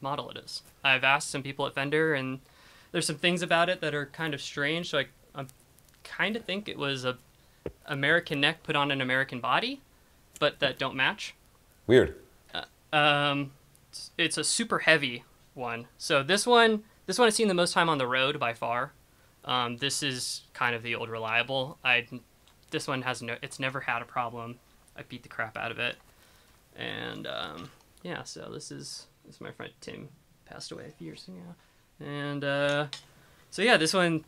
model 0.00 0.30
it 0.30 0.36
is. 0.36 0.62
I've 0.84 1.02
asked 1.02 1.30
some 1.30 1.42
people 1.42 1.66
at 1.66 1.74
Fender, 1.74 2.14
and 2.14 2.38
there's 2.92 3.06
some 3.08 3.18
things 3.18 3.42
about 3.42 3.68
it 3.68 3.80
that 3.80 3.96
are 3.96 4.06
kind 4.06 4.32
of 4.32 4.40
strange. 4.40 4.90
So 4.90 4.98
I 4.98 5.06
kind 6.06 6.36
of 6.36 6.44
think 6.44 6.68
it 6.68 6.78
was 6.78 7.04
a 7.04 7.18
American 7.86 8.40
neck 8.40 8.62
put 8.62 8.76
on 8.76 8.90
an 8.90 9.00
American 9.00 9.40
body, 9.40 9.80
but 10.38 10.60
that 10.60 10.78
don't 10.78 10.94
match. 10.94 11.34
weird. 11.86 12.14
Um, 12.92 13.52
it's, 13.90 14.10
it's 14.16 14.38
a 14.38 14.44
super 14.44 14.78
heavy 14.80 15.24
one. 15.54 15.86
So 15.98 16.22
this 16.22 16.46
one, 16.46 16.84
this 17.06 17.18
one 17.18 17.26
I've 17.26 17.34
seen 17.34 17.48
the 17.48 17.54
most 17.54 17.72
time 17.72 17.88
on 17.88 17.98
the 17.98 18.06
road 18.06 18.38
by 18.38 18.54
far. 18.54 18.92
Um, 19.44 19.76
this 19.76 20.02
is 20.02 20.42
kind 20.54 20.74
of 20.74 20.82
the 20.82 20.94
old 20.94 21.08
reliable. 21.08 21.78
I, 21.84 22.06
this 22.70 22.88
one 22.88 23.02
has 23.02 23.22
no, 23.22 23.36
it's 23.42 23.60
never 23.60 23.80
had 23.80 24.02
a 24.02 24.04
problem. 24.04 24.58
I 24.96 25.02
beat 25.02 25.22
the 25.22 25.28
crap 25.28 25.56
out 25.56 25.70
of 25.70 25.78
it, 25.78 25.96
and 26.74 27.26
um, 27.26 27.70
yeah. 28.02 28.22
So 28.22 28.48
this 28.52 28.70
is 28.70 29.06
this 29.24 29.36
is 29.36 29.40
my 29.40 29.52
friend 29.52 29.72
Tim 29.80 30.08
passed 30.46 30.72
away 30.72 30.86
a 30.88 30.92
few 30.92 31.08
years 31.08 31.28
ago, 31.28 31.54
and 32.00 32.42
uh, 32.42 32.86
so 33.50 33.62
yeah, 33.62 33.76
this 33.76 33.92
one, 33.92 34.24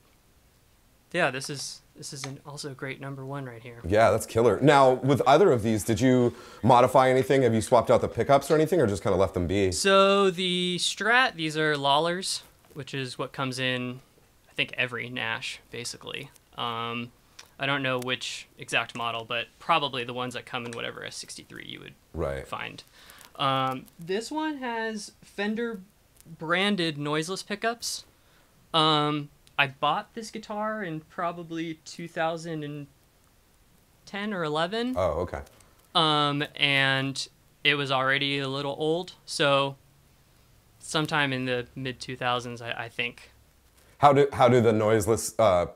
yeah, 1.12 1.30
this 1.30 1.48
is 1.50 1.80
this 1.96 2.12
is 2.12 2.24
an 2.24 2.38
also 2.46 2.74
great 2.74 3.00
number 3.00 3.26
one 3.26 3.44
right 3.46 3.62
here. 3.62 3.80
Yeah, 3.84 4.10
that's 4.12 4.24
killer. 4.26 4.60
Now, 4.60 4.94
with 4.94 5.20
either 5.26 5.50
of 5.50 5.62
these, 5.62 5.82
did 5.82 6.00
you 6.00 6.32
modify 6.62 7.10
anything? 7.10 7.42
Have 7.42 7.54
you 7.54 7.60
swapped 7.60 7.90
out 7.90 8.00
the 8.00 8.08
pickups 8.08 8.50
or 8.50 8.54
anything, 8.54 8.80
or 8.80 8.86
just 8.86 9.02
kind 9.02 9.12
of 9.14 9.18
left 9.20 9.34
them 9.34 9.46
be? 9.48 9.72
So 9.72 10.30
the 10.30 10.76
Strat, 10.78 11.34
these 11.34 11.56
are 11.56 11.76
Lollars, 11.76 12.42
which 12.74 12.94
is 12.94 13.18
what 13.18 13.32
comes 13.32 13.58
in, 13.58 13.98
I 14.48 14.52
think 14.52 14.72
every 14.76 15.08
Nash 15.08 15.58
basically. 15.72 16.30
Um, 16.56 17.10
I 17.58 17.66
don't 17.66 17.82
know 17.82 17.98
which 17.98 18.46
exact 18.58 18.94
model, 18.96 19.24
but 19.24 19.46
probably 19.58 20.04
the 20.04 20.14
ones 20.14 20.34
that 20.34 20.46
come 20.46 20.64
in 20.66 20.72
whatever 20.72 21.00
S63 21.00 21.66
you 21.68 21.80
would 21.80 21.94
Right. 22.14 22.46
find. 22.46 22.84
Um, 23.34 23.86
this 23.98 24.30
one 24.30 24.58
has 24.58 25.12
Fender 25.22 25.80
branded 26.38 26.96
noiseless 26.98 27.42
pickups. 27.42 28.04
Um, 28.72 29.30
I 29.58 29.66
bought 29.66 30.14
this 30.14 30.30
guitar 30.30 30.82
in 30.84 31.00
probably 31.00 31.80
2010 31.84 32.86
or 34.32 34.44
11 34.44 34.94
Oh, 34.96 35.02
okay. 35.22 35.40
um, 35.94 36.44
and 36.56 37.28
it 37.64 37.74
was 37.74 37.90
already 37.90 38.38
a 38.38 38.48
little 38.48 38.76
old. 38.78 39.14
So, 39.26 39.76
sometime 40.78 41.32
in 41.32 41.44
the 41.46 41.66
mid 41.74 41.98
2000s, 42.00 42.62
I, 42.62 42.84
I 42.84 42.88
think. 42.88 43.32
How 43.98 44.12
do 44.12 44.28
how 44.32 44.48
do 44.48 44.60
the 44.60 44.72
noiseless 44.72 45.34
uh, 45.40 45.66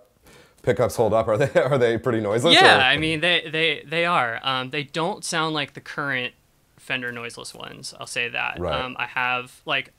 pickups 0.62 0.94
hold 0.94 1.12
up? 1.12 1.26
Are 1.26 1.36
they 1.36 1.50
are 1.60 1.76
they 1.76 1.98
pretty 1.98 2.20
noiseless? 2.20 2.54
yeah, 2.54 2.78
or- 2.78 2.82
I 2.82 2.96
mean 2.98 3.20
they 3.20 3.48
they 3.50 3.82
they 3.84 4.06
are. 4.06 4.38
Um, 4.44 4.70
they 4.70 4.84
don't 4.84 5.24
sound 5.24 5.54
like 5.54 5.74
the 5.74 5.80
current 5.80 6.34
Fender 6.78 7.10
noiseless 7.12 7.52
ones. 7.54 7.94
I'll 7.98 8.06
say 8.06 8.28
that. 8.28 8.58
Right. 8.60 8.80
Um, 8.80 8.94
I 8.98 9.06
have 9.06 9.60
like, 9.66 9.92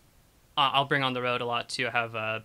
I'll 0.57 0.85
bring 0.85 1.03
on 1.03 1.11
the 1.13 1.21
road 1.21 1.41
a 1.41 1.45
lot 1.45 1.67
too. 1.69 1.87
I 1.87 1.91
have 1.91 2.15
uh, 2.15 2.39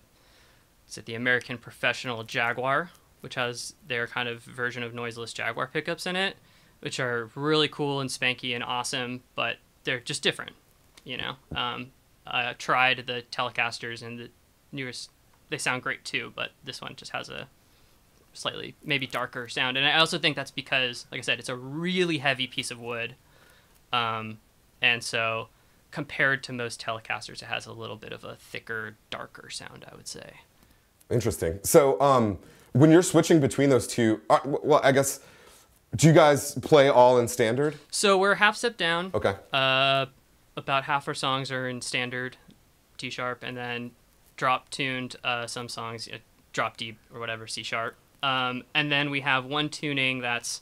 is 0.89 0.99
it 0.99 1.07
the 1.07 1.15
American 1.15 1.59
Professional 1.59 2.25
Jaguar, 2.25 2.91
which 3.21 3.35
has 3.35 3.75
their 3.87 4.07
kind 4.07 4.29
of 4.29 4.43
version 4.43 4.83
of 4.83 4.95
noiseless 4.95 5.33
Jaguar 5.33 5.67
pickups 5.67 6.07
in 6.07 6.17
it, 6.17 6.37
which 6.81 7.01
are 7.01 7.31
really 7.35 7.69
cool 7.69 8.01
and 8.01 8.11
spanky 8.11 8.55
and 8.55 8.65
awesome, 8.65 9.23
but 9.35 9.57
they're 9.85 10.01
just 10.01 10.23
different. 10.23 10.53
You 11.05 11.17
know, 11.17 11.37
um, 11.55 11.93
I 12.27 12.53
tried 12.55 13.05
the 13.07 13.25
Telecasters 13.31 14.03
and 14.03 14.19
the 14.19 14.31
newest. 14.73 15.11
They 15.51 15.59
sound 15.59 15.83
great 15.83 16.05
too, 16.05 16.33
but 16.35 16.51
this 16.65 16.81
one 16.81 16.95
just 16.97 17.13
has 17.13 17.29
a 17.29 17.49
slightly 18.35 18.75
maybe 18.85 19.07
darker 19.07 19.49
sound. 19.49 19.77
And 19.77 19.87
I 19.87 19.99
also 19.99 20.19
think 20.19 20.37
that's 20.37 20.51
because, 20.51 21.07
like 21.11 21.19
I 21.19 21.23
said, 21.23 21.39
it's 21.39 21.49
a 21.49 21.57
really 21.57 22.19
heavy 22.19 22.47
piece 22.47 22.71
of 22.71 22.81
wood. 22.81 23.15
Um, 23.93 24.39
and 24.83 25.03
so 25.03 25.49
compared 25.91 26.43
to 26.45 26.53
most 26.53 26.81
Telecasters, 26.81 27.43
it 27.43 27.47
has 27.47 27.67
a 27.67 27.73
little 27.73 27.97
bit 27.97 28.13
of 28.13 28.25
a 28.25 28.37
thicker, 28.37 28.97
darker 29.11 29.51
sound. 29.51 29.85
I 29.91 29.97
would 29.97 30.09
say. 30.09 30.41
Interesting. 31.11 31.61
So, 31.63 32.01
um, 32.01 32.39
when 32.73 32.91
you're 32.91 33.03
switching 33.03 33.41
between 33.41 33.71
those 33.71 33.87
two, 33.87 34.21
uh, 34.29 34.39
well, 34.45 34.81
I 34.83 34.93
guess, 34.93 35.21
do 35.97 36.07
you 36.07 36.13
guys 36.13 36.55
play 36.57 36.89
all 36.89 37.19
in 37.19 37.29
standard? 37.29 37.77
So 37.91 38.19
we're 38.19 38.37
half 38.37 38.57
step 38.57 38.77
down. 38.77 39.11
Okay. 39.15 39.35
Uh, 39.53 40.07
about 40.57 40.85
half 40.85 41.09
our 41.09 41.15
songs 41.15 41.51
are 41.51 41.69
in 41.69 41.81
standard 41.81 42.37
D 42.99 43.11
sharp, 43.11 43.43
and 43.43 43.57
then 43.57 43.93
drop 44.37 44.69
tuned. 44.71 45.17
Uh, 45.25 45.47
some 45.47 45.69
songs 45.69 46.09
uh, 46.13 46.19
drop 46.53 46.77
D 46.77 46.97
or 47.13 47.21
whatever 47.21 47.47
C 47.47 47.63
sharp. 47.63 47.97
Um, 48.23 48.65
and 48.75 48.91
then 48.91 49.11
we 49.11 49.21
have 49.21 49.45
one 49.45 49.69
tuning 49.69 50.21
that's 50.21 50.61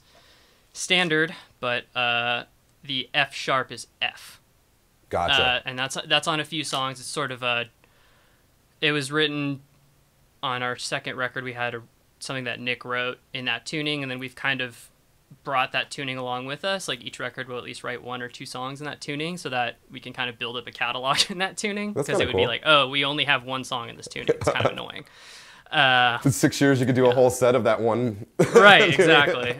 standard, 0.73 1.33
but 1.59 1.85
uh, 1.95 2.43
the 2.83 3.09
F 3.13 3.33
sharp 3.33 3.71
is 3.71 3.87
F. 4.01 4.39
Gotcha. 5.09 5.41
Uh, 5.41 5.59
and 5.65 5.77
that's 5.77 5.97
that's 6.07 6.27
on 6.27 6.39
a 6.39 6.45
few 6.45 6.63
songs. 6.63 6.99
It's 6.99 7.09
sort 7.09 7.31
of 7.31 7.43
a. 7.43 7.65
It 8.79 8.91
was 8.91 9.11
written 9.11 9.61
on 10.47 10.63
our 10.63 10.77
second 10.77 11.17
record. 11.17 11.43
We 11.43 11.53
had 11.53 11.75
a, 11.75 11.81
something 12.19 12.45
that 12.45 12.59
Nick 12.59 12.85
wrote 12.85 13.19
in 13.33 13.45
that 13.45 13.65
tuning, 13.65 14.01
and 14.01 14.09
then 14.11 14.17
we've 14.19 14.35
kind 14.35 14.61
of 14.61 14.89
brought 15.43 15.73
that 15.73 15.91
tuning 15.91 16.17
along 16.17 16.45
with 16.45 16.63
us. 16.63 16.87
Like 16.87 17.01
each 17.03 17.19
record 17.19 17.49
will 17.49 17.57
at 17.57 17.63
least 17.65 17.83
write 17.83 18.01
one 18.01 18.21
or 18.21 18.29
two 18.29 18.45
songs 18.45 18.79
in 18.79 18.85
that 18.85 19.01
tuning, 19.01 19.37
so 19.37 19.49
that 19.49 19.75
we 19.91 19.99
can 19.99 20.13
kind 20.13 20.29
of 20.29 20.39
build 20.39 20.55
up 20.57 20.65
a 20.67 20.71
catalog 20.71 21.17
in 21.29 21.37
that 21.39 21.57
tuning. 21.57 21.93
Because 21.93 22.19
it 22.19 22.25
would 22.25 22.35
be 22.35 22.47
like, 22.47 22.63
oh, 22.65 22.87
we 22.87 23.03
only 23.05 23.25
have 23.25 23.43
one 23.43 23.63
song 23.63 23.89
in 23.89 23.97
this 23.97 24.07
tuning. 24.07 24.29
It's 24.29 24.49
kind 24.49 24.65
of 24.65 24.71
annoying. 24.77 25.05
Uh, 25.69 26.17
In 26.23 26.31
six 26.31 26.61
years, 26.61 26.79
you 26.79 26.85
could 26.85 26.95
do 26.95 27.07
a 27.07 27.13
whole 27.13 27.29
set 27.29 27.53
of 27.53 27.65
that 27.65 27.81
one. 27.81 28.25
right. 28.55 28.87
Exactly. 28.97 29.59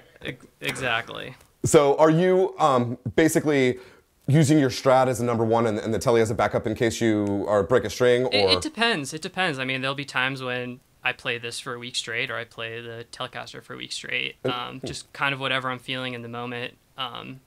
Exactly. 0.62 1.36
So, 1.66 1.98
are 1.98 2.10
you 2.10 2.56
um, 2.60 2.98
basically 3.16 3.80
using 4.28 4.60
your 4.60 4.70
Strat 4.70 5.08
as 5.08 5.20
a 5.20 5.26
number 5.26 5.44
one 5.44 5.66
and, 5.68 5.80
and 5.80 5.94
the 5.94 6.00
Telly 6.00 6.22
as 6.22 6.30
a 6.30 6.36
backup 6.36 6.68
in 6.68 6.76
case 6.76 7.02
you 7.02 7.46
are 7.48 7.64
break 7.64 7.84
a 7.84 7.90
string? 7.90 8.26
Or 8.26 8.34
It, 8.34 8.58
it 8.58 8.62
depends. 8.62 9.14
It 9.14 9.22
depends. 9.22 9.58
I 9.58 9.66
mean, 9.66 9.82
there'll 9.82 9.96
be 9.96 10.06
times 10.06 10.44
when 10.44 10.80
I 11.04 11.14
play 11.14 11.38
this 11.38 11.60
for 11.60 11.74
a 11.74 11.80
week 11.80 11.96
straight, 11.96 12.30
or 12.30 12.36
I 12.36 12.44
play 12.44 12.82
the 12.82 13.06
Telecaster 13.12 13.64
for 13.64 13.74
a 13.74 13.78
week 13.78 13.92
straight. 13.92 14.36
Um, 14.44 14.82
just 14.84 15.12
kind 15.14 15.34
of 15.34 15.40
whatever 15.40 15.70
I'm 15.70 15.80
feeling 15.80 16.14
in 16.14 16.22
the 16.22 16.28
moment. 16.28 16.76
Um, 16.98 17.40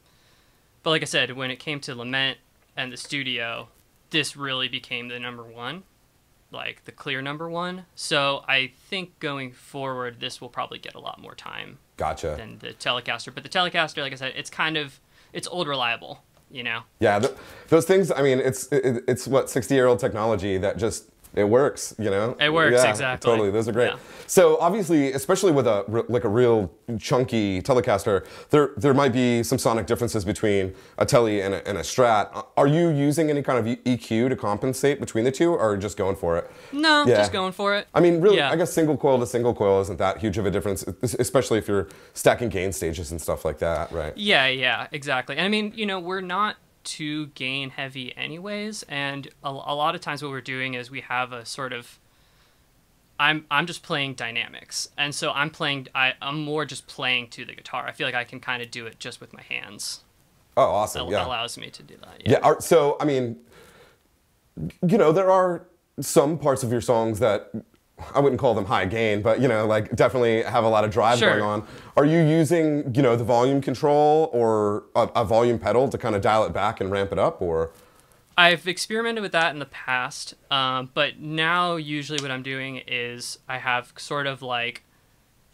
but 0.83 0.91
like 0.91 1.03
I 1.03 1.07
said, 1.07 1.37
when 1.37 1.51
it 1.51 1.57
came 1.57 1.81
to 1.81 1.95
Lament 1.95 2.39
and 2.77 2.93
the 2.93 2.97
studio, 2.97 3.69
this 4.11 4.37
really 4.37 4.69
became 4.69 5.09
the 5.09 5.19
number 5.19 5.43
one, 5.43 5.83
like 6.51 6.85
the 6.85 6.93
clear 6.93 7.21
number 7.21 7.51
one. 7.51 7.85
So 7.95 8.45
I 8.49 8.73
think 8.89 9.19
going 9.19 9.53
forward, 9.53 10.21
this 10.21 10.41
will 10.41 10.49
probably 10.49 10.79
get 10.79 10.95
a 10.95 11.01
lot 11.01 11.21
more 11.21 11.35
time 11.35 11.79
gotcha. 11.97 12.35
than 12.39 12.59
the 12.61 12.69
Telecaster. 12.69 13.35
But 13.35 13.43
the 13.43 13.51
Telecaster, 13.51 13.99
like 13.99 14.13
I 14.13 14.17
said, 14.17 14.33
it's 14.37 14.51
kind 14.51 14.77
of 14.77 15.01
it's 15.33 15.47
old 15.49 15.69
reliable. 15.69 16.23
You 16.51 16.65
know. 16.65 16.83
Yeah, 16.99 17.19
th- 17.19 17.35
those 17.69 17.87
things. 17.87 18.11
I 18.11 18.23
mean, 18.23 18.39
it's 18.41 18.67
it, 18.73 19.05
it's 19.07 19.27
what 19.27 19.49
sixty 19.49 19.75
year 19.75 19.87
old 19.87 20.01
technology 20.01 20.59
that 20.59 20.79
just 20.79 21.05
it 21.35 21.45
works. 21.45 21.95
You 21.99 22.11
know, 22.11 22.37
It 22.41 22.53
works, 22.53 22.83
Yeah, 22.83 22.91
exactly. 22.91 23.31
Totally, 23.31 23.51
those 23.51 23.69
are 23.69 23.73
great. 23.73 23.91
Yeah. 23.93 23.99
So 24.27 24.57
obviously, 24.59 25.13
especially 25.13 25.53
with 25.53 25.67
a 25.67 25.85
like 26.09 26.25
a 26.25 26.29
real 26.29 26.71
chunky 26.99 27.63
Telecaster, 27.63 28.25
there 28.51 28.71
there 28.77 28.95
might 28.95 29.13
be 29.13 29.43
some 29.43 29.59
sonic 29.59 29.87
differences 29.87 30.25
between 30.25 30.75
a 30.99 31.07
Tele 31.07 31.41
and 31.41 31.55
a, 31.55 31.69
and 31.69 31.79
a 31.79 31.83
Strat. 31.83 32.47
Are 32.57 32.67
you 32.67 32.89
using 32.91 33.31
any 33.31 33.43
kind 33.43 33.59
of 33.59 33.65
EQ 33.85 34.29
to 34.29 34.37
compensate 34.37 35.01
between 35.01 35.25
the 35.25 35.33
two, 35.33 35.53
or 35.55 35.77
just 35.77 35.97
going 35.97 36.17
for 36.17 36.37
it? 36.39 36.51
No, 36.73 37.05
Yeah. 37.07 37.17
just 37.17 37.33
going 37.33 37.53
for 37.53 37.75
it. 37.77 37.87
I 37.95 38.01
mean, 38.01 38.21
really. 38.21 38.41
I 38.41 38.57
guess 38.57 38.73
single 38.73 38.97
coil 38.97 39.19
to 39.21 39.27
single 39.27 39.55
coil 39.55 39.81
isn't 39.83 39.99
that 39.99 40.19
huge 40.19 40.39
of 40.39 40.47
a 40.47 40.51
difference, 40.51 40.85
especially 41.19 41.59
if 41.59 41.69
you're 41.69 41.89
stacking 42.15 42.49
gain 42.49 42.73
stages 42.73 43.11
and 43.11 43.21
stuff 43.21 43.45
like 43.45 43.59
that, 43.59 43.91
right? 43.93 44.17
Yeah, 44.17 44.47
yeah, 44.47 44.87
exactly. 44.93 45.37
And 45.37 45.45
I 45.45 45.49
mean, 45.49 45.73
you 45.75 45.87
know, 45.87 45.99
we're 46.01 46.21
not 46.21 46.57
too 46.85 47.29
gain 47.29 47.71
heavy 47.71 48.17
anyways, 48.17 48.83
and 48.85 49.29
a, 49.43 49.49
a 49.49 49.75
lot 49.75 49.95
of 49.95 50.01
times 50.01 50.23
what 50.23 50.31
we're 50.31 50.41
doing 50.41 50.75
is 50.75 50.91
we 50.91 51.01
have 51.03 51.33
a 51.33 51.45
sort 51.45 51.73
of 51.73 51.99
I'm 53.21 53.45
I'm 53.51 53.67
just 53.67 53.83
playing 53.83 54.15
dynamics. 54.15 54.89
And 54.97 55.15
so 55.15 55.31
I'm 55.33 55.51
playing 55.51 55.89
I 55.95 56.15
I'm 56.23 56.41
more 56.41 56.65
just 56.65 56.87
playing 56.87 57.29
to 57.29 57.45
the 57.45 57.55
guitar. 57.55 57.87
I 57.87 57.93
feel 57.93 58.07
like 58.07 58.15
I 58.15 58.25
can 58.25 58.41
kind 58.41 58.63
of 58.63 58.71
do 58.71 58.87
it 58.87 58.99
just 58.99 59.21
with 59.21 59.33
my 59.35 59.43
hands. 59.43 60.01
Oh, 60.57 60.63
awesome! 60.63 61.09
It 61.09 61.13
yeah. 61.13 61.27
allows 61.27 61.57
me 61.59 61.71
to 61.71 61.83
do 61.83 61.97
that. 61.99 62.27
Yeah. 62.27 62.39
Are, 62.39 62.61
so, 62.61 62.97
I 63.01 63.05
mean, 63.05 63.37
you 64.57 64.99
know, 64.99 65.13
there 65.13 65.31
are 65.31 65.67
some 66.01 66.39
parts 66.39 66.63
of 66.63 66.73
your 66.73 66.81
songs 66.81 67.19
that 67.21 67.51
I 68.15 68.21
wouldn't 68.21 68.41
call 68.41 68.55
them 68.55 68.65
high 68.65 68.85
gain, 68.87 69.23
but 69.23 69.41
you 69.41 69.49
know, 69.49 69.67
like 69.67 69.95
definitely 69.95 70.43
have 70.43 70.65
a 70.65 70.69
lot 70.69 70.85
of 70.85 70.91
drive 70.91 71.19
Sure. 71.19 71.31
going 71.39 71.43
on. 71.43 71.67
Are 71.97 72.05
you 72.05 72.21
using, 72.21 72.95
you 72.95 73.03
know, 73.03 73.17
the 73.17 73.25
volume 73.25 73.61
control 73.61 74.31
or 74.33 74.85
a, 74.95 75.09
a 75.17 75.25
volume 75.25 75.59
pedal 75.59 75.89
to 75.89 75.99
kind 75.99 76.15
of 76.15 76.23
dial 76.23 76.45
it 76.45 76.53
back 76.53 76.81
and 76.81 76.91
ramp 76.91 77.13
it 77.13 77.19
up, 77.19 77.41
or? 77.43 77.71
I've 78.39 78.67
experimented 78.67 79.23
with 79.23 79.33
that 79.33 79.53
in 79.53 79.59
the 79.59 79.67
past, 79.67 80.35
um, 80.51 80.91
but 80.95 81.19
now 81.19 81.77
usually 81.77 82.23
what 82.23 82.31
I'm 82.31 82.43
doing 82.43 82.81
is 82.87 83.39
I 83.49 83.59
have 83.59 83.93
sort 83.99 84.27
of 84.27 84.41
like 84.41 84.83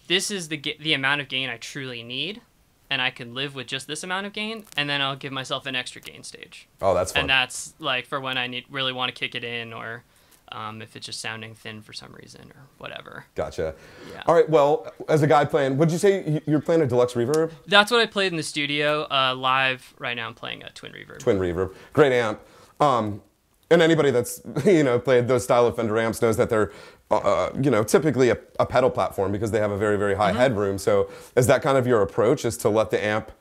this 0.06 0.30
is 0.30 0.48
the 0.48 0.76
the 0.78 0.92
amount 0.92 1.20
of 1.20 1.28
gain 1.28 1.48
I 1.50 1.56
truly 1.56 2.04
need, 2.04 2.42
and 2.88 3.02
I 3.02 3.10
can 3.10 3.34
live 3.34 3.56
with 3.56 3.66
just 3.66 3.88
this 3.88 4.04
amount 4.04 4.26
of 4.26 4.32
gain, 4.32 4.66
and 4.76 4.88
then 4.88 5.02
I'll 5.02 5.16
give 5.16 5.32
myself 5.32 5.66
an 5.66 5.74
extra 5.74 6.00
gain 6.00 6.22
stage, 6.22 6.68
Oh, 6.80 6.94
that's 6.94 7.10
fun. 7.10 7.22
and 7.22 7.30
that's 7.30 7.74
like 7.80 8.06
for 8.06 8.20
when 8.20 8.38
I 8.38 8.46
need 8.46 8.66
really 8.70 8.92
want 8.92 9.12
to 9.12 9.18
kick 9.18 9.34
it 9.34 9.42
in, 9.42 9.72
or 9.72 10.04
um, 10.52 10.80
if 10.82 10.96
it's 10.96 11.06
just 11.06 11.20
sounding 11.20 11.54
thin 11.54 11.80
for 11.82 11.92
some 11.92 12.12
reason 12.12 12.42
or 12.54 12.62
whatever. 12.78 13.24
Gotcha. 13.34 13.74
Yeah. 14.12 14.22
All 14.26 14.34
right. 14.34 14.48
Well, 14.48 14.92
as 15.08 15.22
a 15.22 15.26
guy 15.26 15.44
playing, 15.44 15.76
would 15.78 15.90
you 15.90 15.98
say 15.98 16.28
you- 16.28 16.40
you're 16.46 16.60
playing 16.60 16.82
a 16.82 16.86
deluxe 16.86 17.14
reverb? 17.14 17.50
That's 17.66 17.90
what 17.90 18.00
I 18.00 18.06
played 18.06 18.32
in 18.32 18.36
the 18.36 18.42
studio. 18.42 19.06
Uh, 19.10 19.34
live 19.34 19.94
right 19.98 20.14
now, 20.16 20.26
I'm 20.28 20.34
playing 20.34 20.62
a 20.62 20.70
twin 20.70 20.92
reverb. 20.92 21.18
twin 21.18 21.38
reverb, 21.38 21.74
great 21.92 22.12
amp. 22.12 22.40
Um, 22.80 23.22
and 23.70 23.82
anybody 23.82 24.10
that's 24.12 24.40
you 24.64 24.84
know 24.84 24.98
played 24.98 25.26
those 25.28 25.44
style 25.44 25.66
of 25.66 25.74
Fender 25.76 25.98
amps 25.98 26.22
knows 26.22 26.36
that 26.36 26.48
they're 26.50 26.70
uh, 27.10 27.50
you 27.60 27.70
know 27.70 27.82
typically 27.82 28.30
a, 28.30 28.38
a 28.60 28.66
pedal 28.66 28.90
platform 28.90 29.32
because 29.32 29.50
they 29.50 29.58
have 29.60 29.70
a 29.72 29.76
very 29.78 29.96
very 29.98 30.14
high 30.14 30.30
Mm-hmm. 30.30 30.38
headroom. 30.38 30.78
So 30.78 31.10
is 31.36 31.46
that 31.48 31.62
kind 31.62 31.76
of 31.78 31.86
your 31.86 32.02
approach? 32.02 32.44
Is 32.44 32.56
to 32.58 32.68
let 32.68 32.90
the 32.90 33.04
amp 33.04 33.32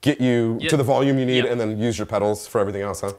get 0.00 0.20
you 0.20 0.58
Yeah. 0.60 0.68
to 0.70 0.76
the 0.76 0.84
volume 0.84 1.18
you 1.18 1.26
need, 1.26 1.44
Yeah. 1.44 1.50
and 1.50 1.60
then 1.60 1.78
use 1.78 1.98
your 1.98 2.06
pedals 2.06 2.46
for 2.46 2.60
everything 2.60 2.82
else, 2.82 3.00
huh? 3.00 3.12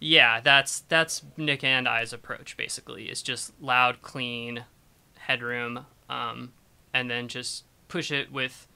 Yeah, 0.00 0.40
that's 0.40 0.80
that's 0.80 1.22
Nick 1.36 1.64
and 1.64 1.88
I's 1.88 2.12
approach 2.12 2.56
basically. 2.56 3.04
It's 3.08 3.22
just 3.22 3.52
loud, 3.60 4.00
clean 4.02 4.64
headroom, 5.18 5.86
um, 6.08 6.52
and 6.94 7.10
then 7.10 7.28
just 7.28 7.64
push 7.88 8.10
it 8.10 8.30
with 8.32 8.66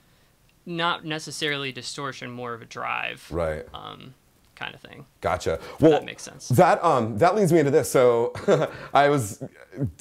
not 0.67 1.05
necessarily 1.05 1.73
distortion, 1.73 2.31
more 2.31 2.55
of 2.55 2.63
a 2.63 2.65
drive, 2.65 3.27
Right. 3.31 3.65
um, 3.75 4.15
kind 4.55 4.75
of 4.75 4.81
thing. 4.81 5.07
Gotcha. 5.21 5.59
Well, 5.81 5.93
That 5.93 6.05
makes 6.05 6.23
sense. 6.23 6.49
That 6.51 6.83
um 6.85 7.19
that 7.19 7.35
leads 7.35 7.53
me 7.53 7.59
into 7.61 7.71
this. 7.71 7.91
So 7.91 8.33
I 8.95 9.09
was 9.09 9.43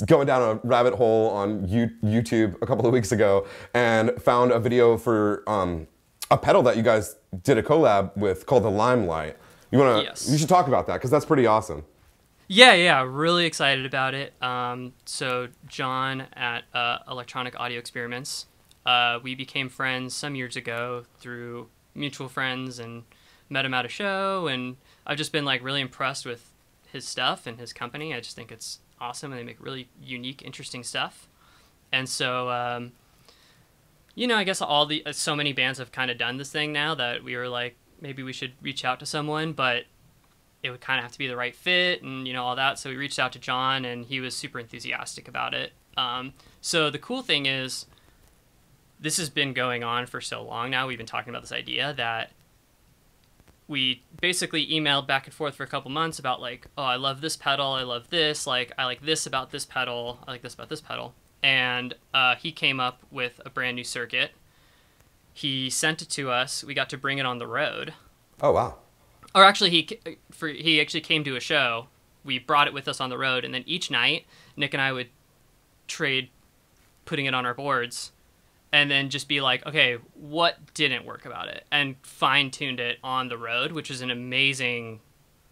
going 0.06 0.28
down 0.28 0.42
a 0.42 0.68
rabbit 0.68 0.94
hole 0.94 1.30
on 1.32 1.68
you- 1.68 1.92
YouTube 2.04 2.62
a 2.62 2.66
couple 2.68 2.86
of 2.86 2.94
weeks 2.94 3.12
ago 3.12 3.48
and 3.74 4.12
found 4.22 4.52
a 4.52 4.60
video 4.60 4.98
for 4.98 5.44
um 5.48 5.88
a 6.30 6.38
pedal 6.38 6.62
that 6.64 6.78
you 6.78 6.84
guys 6.84 7.16
did 7.44 7.58
a 7.58 7.64
collab 7.64 8.16
with 8.16 8.46
called 8.46 8.64
the 8.64 8.70
Limelight. 8.72 9.38
You 9.72 9.80
wanna? 9.80 10.04
Yes. 10.04 10.30
You 10.30 10.38
should 10.38 10.50
talk 10.50 10.68
about 10.68 10.88
that 10.88 10.96
because 10.96 11.10
that's 11.10 11.26
pretty 11.26 11.46
awesome. 11.46 11.86
Yeah, 12.48 12.74
yeah, 12.74 13.06
really 13.08 13.46
excited 13.46 13.86
about 13.86 14.14
it. 14.14 14.34
Um, 14.42 14.92
so 15.06 15.48
John 15.68 16.28
at 16.34 16.66
uh, 16.74 16.98
Electronic 17.10 17.58
Audio 17.58 17.80
Experiments, 17.80 18.48
uh, 18.86 19.20
we 19.24 19.36
became 19.36 19.70
friends 19.70 20.14
some 20.14 20.36
years 20.36 20.58
ago 20.58 21.06
through 21.18 21.70
mutual 21.96 22.28
friends 22.28 22.78
and 22.78 23.04
met 23.50 23.64
him 23.64 23.74
at 23.74 23.86
a 23.86 23.90
show, 23.90 24.48
and 24.48 24.76
I've 25.08 25.18
just 25.18 25.32
been 25.32 25.46
like 25.46 25.64
really 25.64 25.80
impressed 25.80 26.26
with 26.26 26.52
his 26.92 27.08
stuff 27.08 27.48
and 27.48 27.58
his 27.58 27.72
company. 27.72 28.14
I 28.14 28.20
just 28.20 28.36
think 28.36 28.52
it's 28.52 28.80
awesome, 29.00 29.32
and 29.32 29.40
they 29.40 29.46
make 29.46 29.64
really 29.64 29.88
unique, 30.04 30.42
interesting 30.44 30.84
stuff. 30.84 31.30
And 31.94 32.10
so, 32.10 32.50
um, 32.50 32.92
you 34.14 34.28
know, 34.28 34.36
I 34.36 34.44
guess 34.44 34.62
all 34.62 34.86
the 34.86 35.06
uh, 35.06 35.14
so 35.14 35.38
many 35.38 35.54
bands 35.54 35.80
have 35.80 35.94
kind 35.94 36.12
of 36.12 36.18
done 36.18 36.36
this 36.36 36.52
thing 36.52 36.74
now 36.74 36.96
that 36.96 37.24
we 37.24 37.38
were 37.38 37.48
like, 37.48 37.78
maybe 38.02 38.24
we 38.24 38.34
should 38.34 38.54
reach 38.62 38.84
out 38.84 39.00
to 39.00 39.06
someone, 39.06 39.54
but 39.54 39.86
it 40.64 40.70
would 40.70 40.82
kind 40.82 41.00
of 41.00 41.04
have 41.04 41.12
to 41.12 41.18
be 41.18 41.28
the 41.28 41.36
right 41.36 41.56
fit 41.56 42.04
and 42.04 42.28
you 42.28 42.34
know 42.34 42.44
all 42.44 42.56
that. 42.56 42.80
So 42.80 42.90
we 42.90 42.96
reached 42.96 43.20
out 43.20 43.32
to 43.34 43.40
john 43.40 43.86
and 43.86 44.06
he 44.06 44.20
was 44.20 44.36
super 44.36 44.60
enthusiastic 44.60 45.28
about 45.28 45.54
it. 45.54 45.74
Um, 45.98 46.34
so 46.62 46.90
the 46.90 47.00
cool 47.00 47.22
thing 47.22 47.46
is 47.46 47.86
this 49.00 49.18
has 49.18 49.30
been 49.30 49.54
going 49.54 49.84
on 49.84 50.06
for 50.06 50.22
so 50.22 50.44
long 50.44 50.70
now 50.70 50.88
we've 50.88 50.98
been 50.98 51.08
talking 51.08 51.32
about 51.32 51.42
this 51.42 51.52
idea 51.52 51.94
that 51.94 52.32
we 53.68 54.04
basically 54.22 54.68
emailed 54.68 55.08
back 55.08 55.26
and 55.26 55.34
forth 55.34 55.56
for 55.56 55.64
a 55.64 55.68
couple 55.68 55.90
months 55.90 56.20
about 56.20 56.40
like 56.40 56.68
oh 56.78 56.84
i 56.84 56.96
love 56.96 57.20
this 57.20 57.36
pedal 57.36 57.72
i 57.72 57.82
love 57.82 58.10
this 58.10 58.46
like 58.46 58.72
i 58.78 58.86
like 58.86 59.02
this 59.02 59.26
about 59.26 59.50
this 59.50 59.66
pedal 59.66 60.20
i 60.28 60.32
like 60.32 60.44
this 60.44 60.54
about 60.54 60.70
this 60.70 60.82
pedal. 60.82 61.14
And 61.44 61.96
uh, 62.14 62.36
he 62.36 62.52
came 62.52 62.80
up 62.80 63.02
with 63.10 63.42
a 63.44 63.50
brand 63.50 63.76
new 63.76 63.84
circuit 63.84 64.32
he 65.34 65.70
sent 65.70 66.02
it 66.02 66.10
to 66.10 66.30
us 66.30 66.64
we 66.64 66.74
got 66.74 66.90
to 66.90 66.98
bring 66.98 67.18
it 67.18 67.26
on 67.26 67.38
the 67.40 67.48
road 67.48 67.94
Oh 68.42 68.52
wow. 68.52 68.78
or 69.36 69.44
actually 69.44 69.70
he 69.70 70.00
for 70.32 70.48
he 70.50 70.82
actually 70.82 71.02
came 71.02 71.24
to 71.24 71.36
a 71.36 71.40
show 71.40 71.88
we 72.24 72.38
brought 72.40 72.68
it 72.68 72.74
with 72.74 72.88
us 72.88 73.00
on 73.02 73.10
the 73.10 73.18
road 73.18 73.44
and 73.46 73.54
then 73.54 73.64
each 73.66 73.90
night 73.92 74.26
nick 74.56 74.74
and 74.74 74.82
i 74.82 74.92
would 74.92 75.10
trade 75.88 76.30
putting 77.06 77.26
it 77.26 77.34
on 77.34 77.46
our 77.46 77.54
boards 77.54 78.12
and 78.74 78.90
then 78.90 79.10
just 79.10 79.28
be 79.28 79.42
like, 79.42 79.66
okay, 79.66 79.98
what 80.14 80.58
didn't 80.74 81.04
work 81.04 81.26
about 81.26 81.50
it, 81.50 81.66
and 81.74 81.98
fine 82.04 82.50
tuned 82.50 82.80
it 82.80 83.00
on 83.04 83.28
the 83.28 83.38
road, 83.38 83.74
which 83.74 83.92
is 83.92 84.00
an 84.00 84.10
amazing 84.10 85.02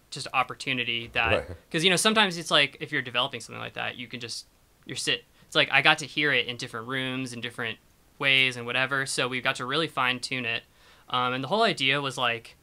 just 0.09 0.25
opportunity 0.33 1.09
that 1.11 1.27
Right. 1.33 1.47
because 1.69 1.83
you 1.83 1.89
know 1.89 1.97
sometimes 1.97 2.37
it's 2.37 2.49
like 2.49 2.77
if 2.79 2.93
you're 2.93 3.01
developing 3.01 3.41
something 3.41 3.59
like 3.59 3.73
that, 3.73 3.97
you 3.97 4.07
can 4.07 4.21
just 4.21 4.45
you're 4.85 4.95
sit. 4.95 5.25
It's 5.45 5.55
like 5.55 5.67
I 5.69 5.81
got 5.81 5.97
to 5.97 6.05
hear 6.05 6.31
it 6.31 6.47
in 6.47 6.55
different 6.55 6.87
rooms 6.87 7.33
and 7.33 7.41
different 7.43 7.77
ways 8.19 8.57
and 8.57 8.65
whatever, 8.65 9.05
so 9.05 9.27
we've 9.27 9.43
got 9.43 9.55
to 9.55 9.65
really 9.65 9.87
fine 9.87 10.19
tune 10.19 10.45
it, 10.45 10.63
um, 11.09 11.33
and 11.33 11.43
the 11.43 11.47
whole 11.47 11.63
idea 11.63 12.01
was 12.01 12.17
like 12.17 12.55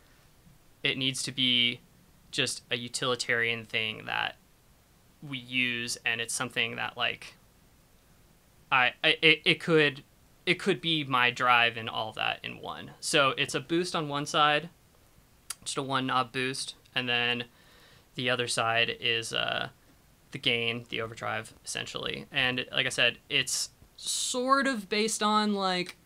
it 0.83 0.97
needs 0.97 1.23
to 1.25 1.33
be 1.33 1.81
just 2.31 2.63
a 2.71 2.77
utilitarian 2.77 3.65
thing 3.65 4.05
that 4.07 4.37
we 5.27 5.39
use 5.39 5.97
and 6.05 6.21
it's 6.21 6.35
something 6.35 6.77
that 6.77 6.97
like 6.97 7.35
I, 8.71 8.93
I 9.03 9.17
it, 9.23 9.41
it 9.45 9.61
could 9.61 10.03
it 10.45 10.61
could 10.61 10.81
be 10.81 11.03
my 11.03 11.31
drive 11.31 11.77
and 11.77 11.91
all 11.91 12.13
that 12.13 12.39
in 12.45 12.61
one. 12.61 12.93
So 13.01 13.31
it's 13.31 13.55
a 13.55 13.61
boost 13.61 13.97
on 13.97 14.09
one 14.09 14.27
side, 14.27 14.69
just 15.65 15.77
a 15.77 15.83
one 15.83 16.07
knob 16.07 16.31
boost, 16.31 16.75
and 16.95 17.09
then 17.09 17.45
the 18.15 18.31
other 18.31 18.47
side 18.47 18.97
is 19.01 19.33
uh, 19.33 19.71
the 20.31 20.39
gain, 20.39 20.87
the 20.89 21.01
overdrive, 21.01 21.53
essentially. 21.65 22.27
And 22.31 22.65
like 22.73 22.87
I 22.87 22.91
said, 22.91 23.19
it's 23.29 23.71
sort 23.97 24.67
of 24.67 24.89
based 24.89 25.23
on 25.23 25.55
like 25.55 25.97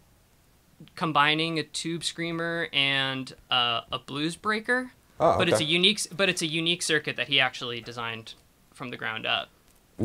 combining 0.97 1.59
a 1.59 1.63
tube 1.63 2.05
screamer 2.05 2.69
and 2.73 3.35
uh, 3.51 3.83
a 3.93 3.99
blues 3.99 4.37
breaker. 4.37 4.93
Oh, 5.19 5.37
But 5.37 5.49
it's 5.51 5.61
a 5.61 5.65
unique, 5.65 6.01
but 6.17 6.29
it's 6.31 6.41
a 6.41 6.47
unique 6.47 6.83
circuit 6.83 7.17
that 7.17 7.29
he 7.29 7.41
actually 7.41 7.81
designed 7.83 8.35
from 8.73 8.89
the 8.89 8.97
ground 8.97 9.27
up. 9.27 9.51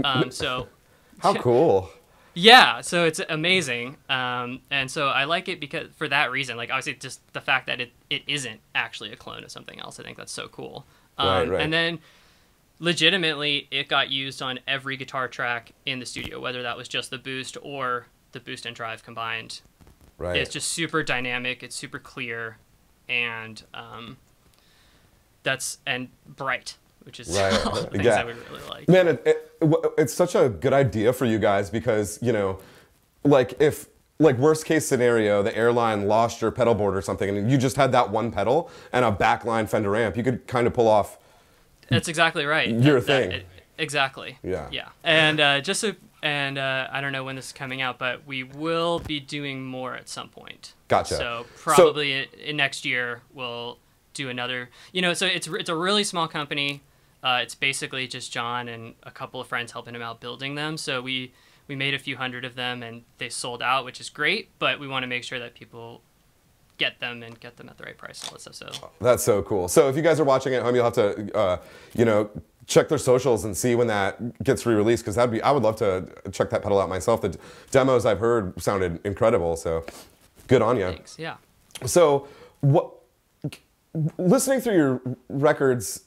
Um, 0.04 0.30
so 0.30 0.68
How 1.20 1.34
cool. 1.36 1.90
yeah, 2.34 2.82
so 2.82 3.06
it's 3.06 3.22
amazing, 3.30 3.96
um, 4.10 4.60
and 4.70 4.92
so 4.92 5.08
I 5.08 5.24
like 5.24 5.48
it 5.48 5.62
because 5.62 5.88
for 5.96 6.10
that 6.10 6.32
reason. 6.32 6.58
Like 6.58 6.70
obviously, 6.70 6.96
just 6.96 7.22
the 7.32 7.40
fact 7.40 7.68
that 7.68 7.80
it, 7.80 7.94
it 8.10 8.24
isn't 8.28 8.60
actually 8.74 9.14
a 9.14 9.16
clone 9.16 9.46
of 9.46 9.52
something 9.52 9.80
else. 9.80 10.00
I 10.02 10.04
think 10.04 10.18
that's 10.18 10.34
so 10.34 10.50
cool. 10.50 10.86
Um, 11.18 11.28
Right, 11.28 11.50
right. 11.50 11.62
And 11.62 11.72
then, 11.72 12.00
legitimately, 12.80 13.68
it 13.72 13.88
got 13.88 14.10
used 14.10 14.42
on 14.42 14.60
every 14.68 14.98
guitar 14.98 15.28
track 15.28 15.72
in 15.86 16.00
the 16.00 16.06
studio, 16.06 16.40
whether 16.40 16.64
that 16.64 16.78
was 16.78 16.88
just 16.88 17.10
the 17.10 17.18
boost 17.18 17.58
or 17.62 18.08
the 18.32 18.40
boost 18.40 18.66
and 18.66 18.76
drive 18.76 19.04
combined. 19.04 19.62
Right. 20.18 20.38
It's 20.38 20.52
just 20.52 20.72
super 20.72 21.04
dynamic. 21.04 21.64
It's 21.64 21.76
super 21.76 22.00
clear, 22.00 22.58
and 23.10 23.62
um, 23.74 24.18
that's 25.46 25.78
and 25.86 26.10
bright, 26.26 26.76
which 27.04 27.22
is 27.22 27.30
Right, 27.30 27.54
all 27.66 27.76
the 27.76 27.88
things 27.88 28.04
Yeah. 28.04 28.16
I 28.16 28.24
would 28.26 28.50
really 28.50 28.68
like. 28.70 28.90
Man, 28.90 29.08
it, 29.08 29.24
it, 29.26 29.52
it's 29.98 30.14
such 30.14 30.36
a 30.36 30.50
good 30.50 30.74
idea 30.74 31.14
for 31.14 31.24
you 31.24 31.40
guys 31.40 31.70
because, 31.70 32.20
you 32.22 32.34
know, 32.34 32.60
like 33.24 33.60
if, 33.62 33.88
like 34.20 34.38
worst 34.38 34.66
case 34.66 34.86
scenario, 34.86 35.44
the 35.44 35.56
airline 35.56 36.08
lost 36.08 36.42
your 36.42 36.52
pedal 36.52 36.76
board 36.76 36.96
or 36.96 37.02
something 37.02 37.30
and 37.30 37.50
you 37.50 37.58
just 37.58 37.76
had 37.76 37.92
that 37.94 38.10
one 38.10 38.32
pedal 38.32 38.70
and 38.92 39.06
a 39.06 39.12
backline 39.12 39.70
Fender 39.70 39.96
amp, 39.96 40.18
you 40.18 40.24
could 40.24 40.46
kind 40.48 40.68
of 40.68 40.74
pull 40.74 40.88
off. 40.88 41.18
That's 41.90 42.08
exactly 42.08 42.46
right. 42.46 42.70
Your 42.70 43.00
That- 43.00 43.06
that- 43.08 43.22
thing. 43.24 43.32
it- 43.32 43.46
exactly. 43.78 44.38
Yeah. 44.44 44.68
Yeah. 44.72 44.90
And 45.04 45.40
uh, 45.40 45.62
just 45.62 45.82
so, 45.82 45.94
and 46.24 46.58
uh, 46.58 46.88
I 46.92 47.02
don't 47.02 47.12
know 47.12 47.24
when 47.24 47.36
this 47.36 47.48
is 47.48 47.52
coming 47.54 47.82
out, 47.82 48.00
but 48.00 48.26
we 48.26 48.44
will 48.44 49.00
be 49.00 49.20
doing 49.20 49.64
more 49.66 49.96
at 49.96 50.10
some 50.10 50.30
point. 50.30 50.74
Gotcha. 50.88 51.16
So 51.16 51.46
So- 51.56 51.74
probably 51.76 52.28
in 52.44 52.58
next 52.58 52.86
year 52.86 53.22
we'll 53.34 53.78
do 54.14 54.30
another. 54.30 54.70
You 54.92 55.02
know, 55.02 55.14
so 55.14 55.26
it's 55.26 55.48
it's 55.48 55.70
a 55.70 55.76
really 55.76 56.04
small 56.04 56.28
company. 56.28 56.82
Uh, 57.24 57.40
it's 57.42 57.56
basically 57.56 58.08
just 58.08 58.32
John 58.32 58.68
and 58.68 58.94
a 59.04 59.12
couple 59.12 59.42
of 59.42 59.48
friends 59.48 59.72
helping 59.72 59.96
him 59.96 60.02
out 60.02 60.20
building 60.22 60.56
them. 60.56 60.78
So 60.78 61.02
we 61.02 61.34
we 61.68 61.76
made 61.76 61.94
a 61.96 62.00
few 62.00 62.16
hundred 62.18 62.46
of 62.46 62.56
them 62.56 62.82
and 62.84 63.04
they 63.18 63.30
sold 63.30 63.62
out, 63.64 63.84
which 63.86 64.00
is 64.00 64.10
great. 64.10 64.50
But 64.60 64.80
we 64.80 64.88
want 64.88 65.04
to 65.04 65.08
make 65.08 65.24
sure 65.24 65.40
that 65.40 65.54
people 65.56 66.02
get 66.78 67.00
them 67.00 67.24
and 67.24 67.40
get 67.40 67.58
them 67.58 67.70
at 67.70 67.78
the 67.78 67.84
right 67.84 67.98
price 67.98 68.22
and 68.22 68.30
all 68.32 68.38
that 68.38 68.56
stuff. 68.56 68.76
So 68.76 68.90
That's 69.00 69.24
so 69.24 69.42
cool. 69.44 69.68
So 69.68 69.88
if 69.90 69.96
you 69.96 70.02
guys 70.02 70.20
are 70.20 70.24
watching 70.26 70.54
at 70.54 70.64
home, 70.64 70.76
you'll 70.76 70.84
have 70.84 70.94
to, 70.94 71.36
uh, 71.38 71.58
you 71.96 72.06
know, 72.06 72.30
check 72.68 72.90
their 72.90 72.98
socials 72.98 73.46
and 73.46 73.56
see 73.56 73.76
when 73.76 73.88
that 73.88 74.44
gets 74.44 74.66
re-released 74.66 75.04
because 75.04 75.16
that'd 75.16 75.32
be. 75.32 75.42
I 75.42 75.52
would 75.52 75.64
love 75.64 75.76
to 75.78 76.08
check 76.32 76.50
that 76.50 76.64
pedal 76.64 76.80
out 76.80 76.90
myself. 76.90 77.22
The 77.22 77.30
d- 77.30 77.40
demos 77.72 78.06
I've 78.06 78.20
heard 78.20 78.60
sounded 78.62 79.00
incredible. 79.06 79.56
So 79.56 79.86
good 80.48 80.62
on 80.62 80.78
you. 80.78 80.88
thanks. 80.88 81.18
Yeah. 81.20 81.36
So, 81.86 82.28
what? 82.62 82.92
Listening 84.18 84.60
through 84.60 84.76
your 84.76 85.02
records, 85.30 86.04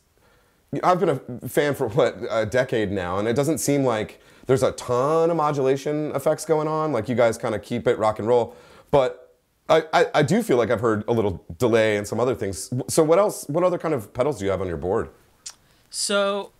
I've 0.82 1.00
been 1.00 1.08
a 1.08 1.48
fan 1.48 1.74
for 1.74 1.88
what 1.88 2.18
a 2.28 2.44
decade 2.44 2.90
now, 2.92 3.18
and 3.18 3.26
it 3.26 3.34
doesn't 3.34 3.58
seem 3.58 3.84
like 3.84 4.20
there's 4.46 4.62
a 4.62 4.72
ton 4.72 5.30
of 5.30 5.36
modulation 5.36 6.10
effects 6.14 6.44
going 6.44 6.68
on. 6.68 6.92
Like 6.92 7.08
you 7.08 7.14
guys 7.14 7.38
kind 7.38 7.54
of 7.54 7.62
keep 7.62 7.86
it 7.86 7.96
rock 7.98 8.18
and 8.18 8.28
roll, 8.28 8.54
but 8.90 9.27
I, 9.68 9.84
I, 9.92 10.06
I 10.14 10.22
do 10.22 10.42
feel 10.42 10.56
like 10.56 10.70
I've 10.70 10.80
heard 10.80 11.04
a 11.06 11.12
little 11.12 11.44
delay 11.58 11.96
and 11.96 12.06
some 12.06 12.18
other 12.18 12.34
things. 12.34 12.72
So, 12.88 13.04
what 13.04 13.18
else? 13.18 13.46
What 13.48 13.64
other 13.64 13.78
kind 13.78 13.94
of 13.94 14.12
pedals 14.14 14.38
do 14.38 14.44
you 14.44 14.50
have 14.50 14.60
on 14.60 14.66
your 14.66 14.78
board? 14.78 15.10
So, 15.90 16.52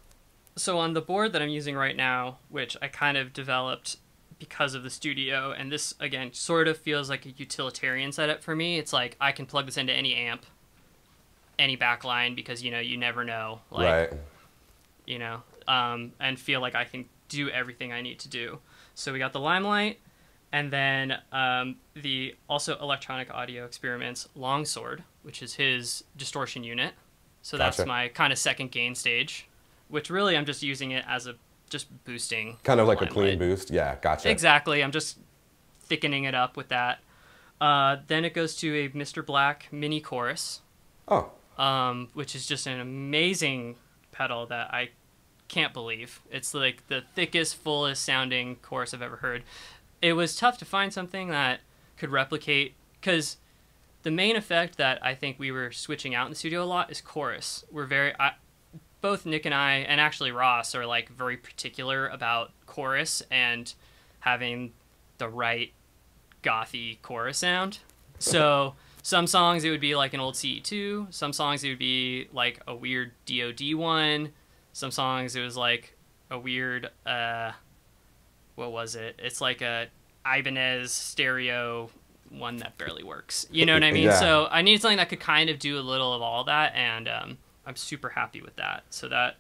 so 0.57 0.79
on 0.79 0.95
the 0.95 1.01
board 1.01 1.33
that 1.33 1.41
I'm 1.41 1.49
using 1.49 1.75
right 1.75 1.97
now, 1.97 2.39
which 2.49 2.77
I 2.83 2.89
kind 2.89 3.17
of 3.17 3.33
developed 3.33 3.97
because 4.39 4.75
of 4.75 4.83
the 4.83 4.91
studio, 4.91 5.53
and 5.57 5.73
this 5.73 5.95
again 6.01 6.33
sort 6.33 6.69
of 6.69 6.77
feels 6.77 7.09
like 7.09 7.25
a 7.27 7.31
utilitarian 7.31 8.13
setup 8.13 8.43
for 8.43 8.55
me. 8.55 8.79
It's 8.79 8.93
like 8.93 9.17
I 9.21 9.33
can 9.33 9.47
plug 9.47 9.67
this 9.67 9.77
into 9.77 9.93
any 9.93 10.15
amp, 10.15 10.45
any 11.59 11.77
backline, 11.77 12.37
because 12.37 12.63
you 12.63 12.71
know 12.71 12.81
you 12.81 12.97
never 12.97 13.25
know, 13.25 13.61
like 13.71 14.11
right. 14.11 14.21
you 15.07 15.19
know, 15.19 15.43
um, 15.67 16.13
and 16.21 16.39
feel 16.39 16.61
like 16.61 16.75
I 16.75 16.85
can 16.85 17.07
do 17.29 17.49
everything 17.49 17.93
I 17.93 18.01
need 18.01 18.19
to 18.21 18.29
do. 18.29 18.59
So 18.95 19.13
we 19.13 19.19
got 19.19 19.33
the 19.33 19.41
Limelight, 19.41 19.99
and 20.53 20.73
then 20.73 21.19
um, 21.33 21.77
the 21.95 22.35
also 22.49 22.79
electronic 22.81 23.33
audio 23.33 23.65
experiments 23.65 24.29
Longsword, 24.35 25.05
which 25.23 25.43
is 25.43 25.55
his 25.55 26.05
distortion 26.17 26.65
unit. 26.65 26.95
So 27.43 27.57
that's 27.57 27.79
Gotcha. 27.79 27.89
my 27.89 28.09
kind 28.09 28.33
of 28.33 28.39
second 28.39 28.71
gain 28.71 28.95
stage, 28.95 29.49
which 29.89 30.11
really 30.11 30.37
I'm 30.37 30.45
just 30.47 30.63
using 30.63 30.91
it 30.91 31.05
as 31.09 31.27
a 31.27 31.35
just 31.71 32.05
boosting. 32.05 32.57
Kind 32.63 32.81
of 32.81 32.89
like 32.89 33.03
a 33.03 33.07
clean 33.07 33.39
boost. 33.39 33.71
Yeah, 33.71 33.97
gotcha. 34.01 34.31
Exactly. 34.31 34.83
I'm 34.83 34.93
just 34.93 35.19
thickening 35.83 36.25
it 36.25 36.35
up 36.35 36.57
with 36.57 36.69
that. 36.69 37.01
Uh, 37.61 37.97
then 38.07 38.25
it 38.25 38.35
goes 38.35 38.57
to 38.57 38.75
a 38.75 38.89
Mr. 38.91 39.25
Black 39.25 39.67
mini 39.73 40.01
chorus 40.01 40.61
Oh, 41.09 41.31
um, 41.57 42.09
which 42.15 42.35
is 42.35 42.47
just 42.47 42.67
an 42.67 42.81
amazing 42.81 43.77
pedal 44.13 44.47
that 44.47 44.73
I 44.73 44.91
can't 45.49 45.73
believe. 45.73 46.21
It's 46.31 46.55
like 46.55 46.87
the 46.89 47.03
thickest, 47.15 47.57
fullest 47.57 48.05
sounding 48.05 48.57
chorus 48.57 48.95
I've 48.95 49.03
ever 49.03 49.17
heard. 49.17 49.43
It 50.01 50.13
was 50.13 50.37
tough 50.37 50.59
to 50.59 50.65
find 50.65 50.93
something 50.93 51.29
that 51.29 51.61
could 51.97 52.11
replicate 52.11 52.75
because 53.01 53.37
the 54.03 54.11
main 54.11 54.37
effect 54.37 54.77
that 54.79 55.05
I 55.05 55.15
think 55.15 55.39
we 55.39 55.51
were 55.51 55.73
switching 55.73 56.15
out 56.15 56.27
in 56.27 56.31
the 56.31 56.37
studio 56.37 56.63
a 56.63 56.67
lot 56.67 56.91
is 56.91 57.01
chorus. 57.01 57.65
We're 57.71 57.87
very, 57.87 58.15
I, 58.19 58.33
both 59.01 59.27
Nick 59.27 59.45
and 59.45 59.55
I, 59.55 59.77
and 59.77 60.01
actually 60.01 60.31
Ross, 60.31 60.75
are 60.75 60.87
like 60.87 61.09
very 61.11 61.37
particular 61.37 62.07
about 62.09 62.53
chorus 62.67 63.23
and 63.31 63.73
having 64.21 64.73
the 65.19 65.29
right 65.29 65.73
gothy 66.43 67.01
chorus 67.03 67.39
sound. 67.39 67.79
So 68.19 68.75
some 69.03 69.27
songs 69.27 69.65
it 69.65 69.71
would 69.71 69.81
be 69.81 69.95
like 69.95 70.15
an 70.15 70.21
old 70.21 70.35
CE2. 70.35 71.13
Some 71.13 71.33
songs 71.33 71.65
it 71.65 71.71
would 71.71 71.79
be 71.79 72.29
like 72.33 72.61
a 72.67 72.75
weird 72.75 73.13
DoD 73.27 73.75
one. 73.75 74.31
Some 74.73 74.91
songs 74.91 75.35
it 75.35 75.41
was 75.43 75.57
like 75.57 75.97
a 76.31 76.39
weird 76.39 76.91
uh, 77.07 77.53
what 78.59 78.73
was 78.73 78.95
it? 78.97 79.19
It's 79.23 79.41
like 79.41 79.63
a 79.63 79.87
Ibanez 80.27 80.93
stereo 80.93 81.89
one 82.29 82.59
that 82.59 82.77
barely 82.77 83.03
works. 83.03 83.47
You 83.51 83.65
know 83.65 83.73
what 83.73 83.85
I 83.85 83.93
mean? 83.93 84.05
Yeah. 84.05 84.19
So 84.19 84.49
I 84.51 84.61
needed 84.61 84.83
something 84.83 84.99
that 84.99 85.09
could 85.09 85.21
kind 85.21 85.49
of 85.49 85.59
do 85.59 85.79
a 85.79 85.81
little 85.81 86.13
of 86.13 86.21
all 86.21 86.45
that, 86.45 86.75
and 86.75 87.09
um, 87.09 87.39
I'm 87.65 87.77
super 87.77 88.11
happy 88.11 88.43
with 88.43 88.57
that. 88.57 88.83
So 88.91 89.09
that 89.09 89.37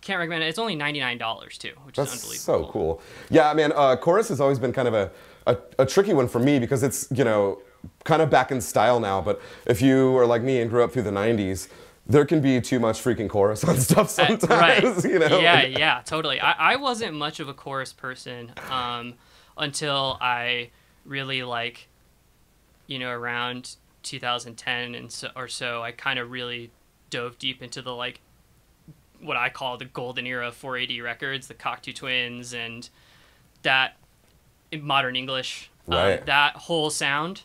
can't 0.00 0.18
recommend 0.18 0.42
it. 0.42 0.48
It's 0.48 0.58
only 0.58 0.74
ninety 0.74 0.98
nine 0.98 1.18
dollars 1.18 1.58
too, 1.58 1.72
which 1.84 1.96
That's 1.96 2.14
is 2.14 2.22
unbelievable. 2.22 2.66
so 2.66 2.72
cool. 2.72 3.02
Yeah, 3.30 3.52
man, 3.54 3.72
uh, 3.76 3.96
chorus 3.96 4.28
has 4.30 4.40
always 4.40 4.58
been 4.58 4.72
kind 4.72 4.88
of 4.88 4.94
a, 4.94 5.10
a, 5.46 5.56
a 5.78 5.86
tricky 5.86 6.12
one 6.12 6.26
for 6.26 6.40
me 6.40 6.58
because 6.58 6.82
it's, 6.82 7.06
you 7.12 7.24
know, 7.24 7.60
kind 8.04 8.22
of 8.22 8.30
back 8.30 8.50
in 8.50 8.60
style 8.60 8.98
now. 8.98 9.20
But 9.20 9.40
if 9.66 9.80
you 9.80 10.16
are 10.18 10.26
like 10.26 10.42
me 10.42 10.60
and 10.60 10.68
grew 10.68 10.82
up 10.82 10.92
through 10.92 11.02
the 11.02 11.10
90s, 11.10 11.68
there 12.06 12.24
can 12.24 12.40
be 12.40 12.60
too 12.60 12.80
much 12.80 13.00
freaking 13.02 13.28
chorus 13.28 13.62
on 13.64 13.76
stuff 13.80 14.06
Uh, 14.18 14.26
sometimes, 14.38 14.48
right. 14.48 15.04
you 15.04 15.18
know? 15.18 15.38
Yeah, 15.40 15.62
yeah, 15.62 16.02
totally. 16.04 16.40
I, 16.40 16.72
I 16.72 16.76
wasn't 16.76 17.14
much 17.14 17.40
of 17.40 17.48
a 17.48 17.54
chorus 17.54 17.92
person 17.92 18.52
um, 18.70 19.14
until 19.56 20.18
I 20.20 20.70
really 21.04 21.42
like, 21.42 21.88
you 22.86 22.98
know, 22.98 23.10
around 23.10 23.76
2010 24.02 24.94
and 24.94 25.10
so 25.12 25.28
or 25.36 25.46
so. 25.48 25.82
I 25.82 25.92
kind 25.92 26.18
of 26.18 26.30
really 26.30 26.70
dove 27.10 27.38
deep 27.38 27.62
into 27.62 27.82
the 27.82 27.94
like 27.94 28.20
what 29.20 29.36
I 29.36 29.48
call 29.50 29.76
the 29.76 29.84
golden 29.84 30.26
era 30.26 30.48
of 30.48 30.60
4AD 30.60 31.00
records, 31.02 31.46
the 31.46 31.54
Cocteau 31.54 31.94
Twins, 31.94 32.52
and 32.52 32.88
that 33.62 33.96
in 34.72 34.82
modern 34.84 35.14
English, 35.14 35.70
um, 35.86 35.94
Right. 35.94 36.26
that 36.26 36.56
whole 36.56 36.90
sound. 36.90 37.42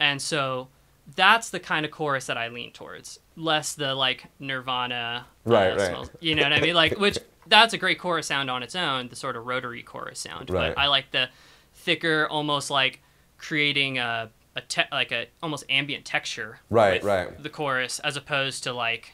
And 0.00 0.22
so 0.22 0.68
that's 1.16 1.50
the 1.50 1.60
kind 1.60 1.84
of 1.86 1.92
chorus 1.92 2.26
that 2.26 2.36
I 2.36 2.48
lean 2.48 2.72
towards, 2.72 3.18
less 3.36 3.74
the 3.74 3.94
like 3.94 4.26
Nirvana, 4.38 5.26
uh, 5.26 5.50
Right, 5.50 5.70
right. 5.76 5.80
smells- 5.88 6.10
you 6.20 6.34
know 6.34 6.42
what 6.42 6.52
I 6.52 6.60
mean? 6.60 6.74
Like, 6.74 6.98
which 6.98 7.18
that's 7.46 7.72
a 7.72 7.78
great 7.78 7.98
chorus 7.98 8.26
sound 8.26 8.50
on 8.50 8.62
its 8.62 8.74
own, 8.76 9.08
the 9.08 9.16
sort 9.16 9.34
of 9.36 9.46
rotary 9.46 9.82
chorus 9.82 10.18
sound. 10.20 10.50
Right. 10.50 10.74
But 10.74 10.80
I 10.80 10.86
like 10.88 11.10
the 11.12 11.30
thicker, 11.72 12.26
almost 12.28 12.70
like 12.70 13.00
creating 13.38 13.98
a, 13.98 14.30
a 14.56 14.60
te- 14.60 14.82
like 14.92 15.12
a 15.12 15.26
almost 15.42 15.64
ambient 15.70 16.04
texture 16.04 16.58
Right, 16.68 16.94
with 16.94 17.04
right. 17.04 17.42
the 17.42 17.48
chorus 17.48 18.00
as 18.00 18.16
opposed 18.16 18.64
to 18.64 18.72
like 18.72 19.12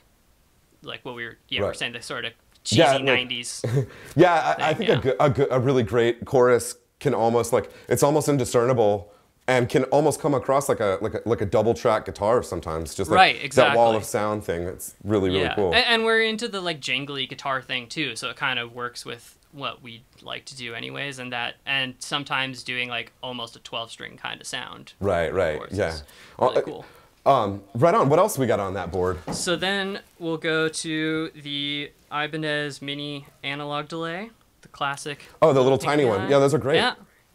like 0.82 1.04
what 1.04 1.14
we 1.14 1.24
were 1.24 1.38
yeah 1.48 1.60
we 1.60 1.66
were 1.66 1.74
saying 1.74 1.92
the 1.92 2.02
sort 2.02 2.24
of 2.24 2.32
cheesy 2.62 2.80
Yeah, 2.80 2.92
like- 2.94 3.04
90s 3.28 3.86
Yeah, 4.16 4.54
I, 4.58 4.70
I 4.70 4.74
think 4.74 5.04
yeah. 5.04 5.12
a, 5.20 5.24
a, 5.26 5.30
good, 5.30 5.48
a 5.50 5.60
really 5.60 5.82
great 5.82 6.24
chorus 6.24 6.76
can 7.00 7.12
almost 7.14 7.52
like 7.52 7.70
it's 7.88 8.02
almost 8.02 8.28
indiscernible 8.28 9.12
and 9.46 9.68
can 9.68 9.84
almost 9.84 10.20
come 10.20 10.32
across 10.34 10.68
like 10.68 10.80
a 10.80 10.98
like 11.00 11.14
a, 11.14 11.20
like 11.26 11.40
a 11.40 11.46
double 11.46 11.74
track 11.74 12.06
guitar 12.06 12.42
sometimes. 12.42 12.94
Just 12.94 13.10
like 13.10 13.16
Right, 13.18 13.52
that 13.52 13.76
wall 13.76 13.94
of 13.94 14.04
sound 14.04 14.44
thing. 14.44 14.62
It's 14.62 14.94
really 15.04 15.28
really 15.30 15.42
yeah 15.42 15.54
cool. 15.54 15.74
and, 15.74 15.84
and 15.86 16.04
we're 16.04 16.22
into 16.22 16.48
the 16.48 16.60
like 16.60 16.80
jangly 16.80 17.28
guitar 17.28 17.60
thing 17.62 17.86
too 17.88 18.16
so 18.16 18.30
it 18.30 18.36
kind 18.36 18.58
of 18.58 18.72
works 18.74 19.04
with 19.04 19.38
what 19.52 19.82
we 19.82 20.02
like 20.22 20.44
to 20.46 20.56
do 20.56 20.74
anyways 20.74 21.18
and 21.20 21.32
that 21.32 21.54
and 21.64 21.94
sometimes 22.00 22.64
doing 22.64 22.88
like 22.88 23.12
almost 23.22 23.54
a 23.54 23.60
12 23.60 23.88
string 23.90 24.16
kind 24.16 24.40
of 24.40 24.46
sound 24.48 24.94
right, 24.98 25.32
right, 25.32 25.60
yeah. 25.70 25.96
really 26.40 26.56
Uh, 26.56 26.60
cool 26.62 26.84
Um, 27.24 27.62
right 27.74 27.94
on. 27.94 28.08
What 28.08 28.18
else 28.18 28.36
we 28.36 28.46
got 28.46 28.58
on 28.60 28.74
that 28.74 28.90
board? 28.90 29.18
So 29.32 29.54
then 29.56 30.00
we'll 30.18 30.38
go 30.38 30.68
to 30.68 31.30
the 31.30 31.92
Ibanez 32.12 32.82
Mini 32.82 33.26
analog 33.44 33.88
delay, 33.88 34.30
the 34.62 34.68
classic. 34.68 35.24
Oh, 35.40 35.52
the 35.52 35.62
little 35.62 35.78
tiny 35.78 36.04
one. 36.04 36.28
Yeah, 36.30 36.38
those 36.40 36.52
are 36.52 36.58
great. 36.58 36.76
Yeah, 36.76 36.94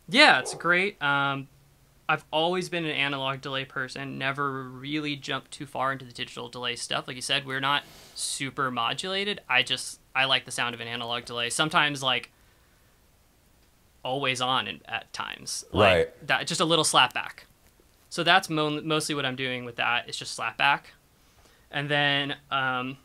yeah, 0.10 0.40
it's 0.40 0.54
great. 0.54 1.02
Um, 1.02 1.48
I've 2.10 2.26
always 2.34 2.70
been 2.70 2.86
an 2.86 2.92
analog 2.92 3.40
delay 3.40 3.66
person. 3.66 4.18
Never 4.18 4.64
really 4.64 5.16
jumped 5.16 5.52
too 5.52 5.68
far 5.68 5.92
into 5.92 6.06
the 6.06 6.12
digital 6.12 6.50
delay 6.50 6.76
stuff. 6.76 7.08
Like 7.08 7.16
you 7.16 7.22
said, 7.22 7.46
we're 7.46 7.60
not 7.60 7.84
super 8.16 8.72
modulated. 8.72 9.42
I 9.48 9.62
just 9.62 10.00
I 10.16 10.26
like 10.26 10.46
the 10.46 10.52
sound 10.52 10.74
of 10.74 10.82
an 10.82 10.88
analog 10.88 11.26
delay. 11.26 11.52
Sometimes 11.52 12.02
like 12.02 12.32
always 14.04 14.42
on 14.42 14.68
in, 14.68 14.82
at 14.86 15.14
times. 15.14 15.64
Like, 15.72 15.96
Right. 15.96 16.28
That 16.28 16.48
just 16.48 16.62
a 16.62 16.66
little 16.66 16.84
slap 16.84 17.14
back. 17.14 17.46
So 18.10 18.24
that's 18.24 18.50
mo- 18.50 18.82
mostly 18.82 19.14
what 19.14 19.24
I'm 19.24 19.36
doing 19.36 19.64
with 19.64 19.76
that. 19.76 20.08
It's 20.08 20.18
just 20.18 20.34
slap 20.34 20.58
back. 20.58 20.94
And 21.70 21.90
then 21.90 22.38
um, 22.50 22.98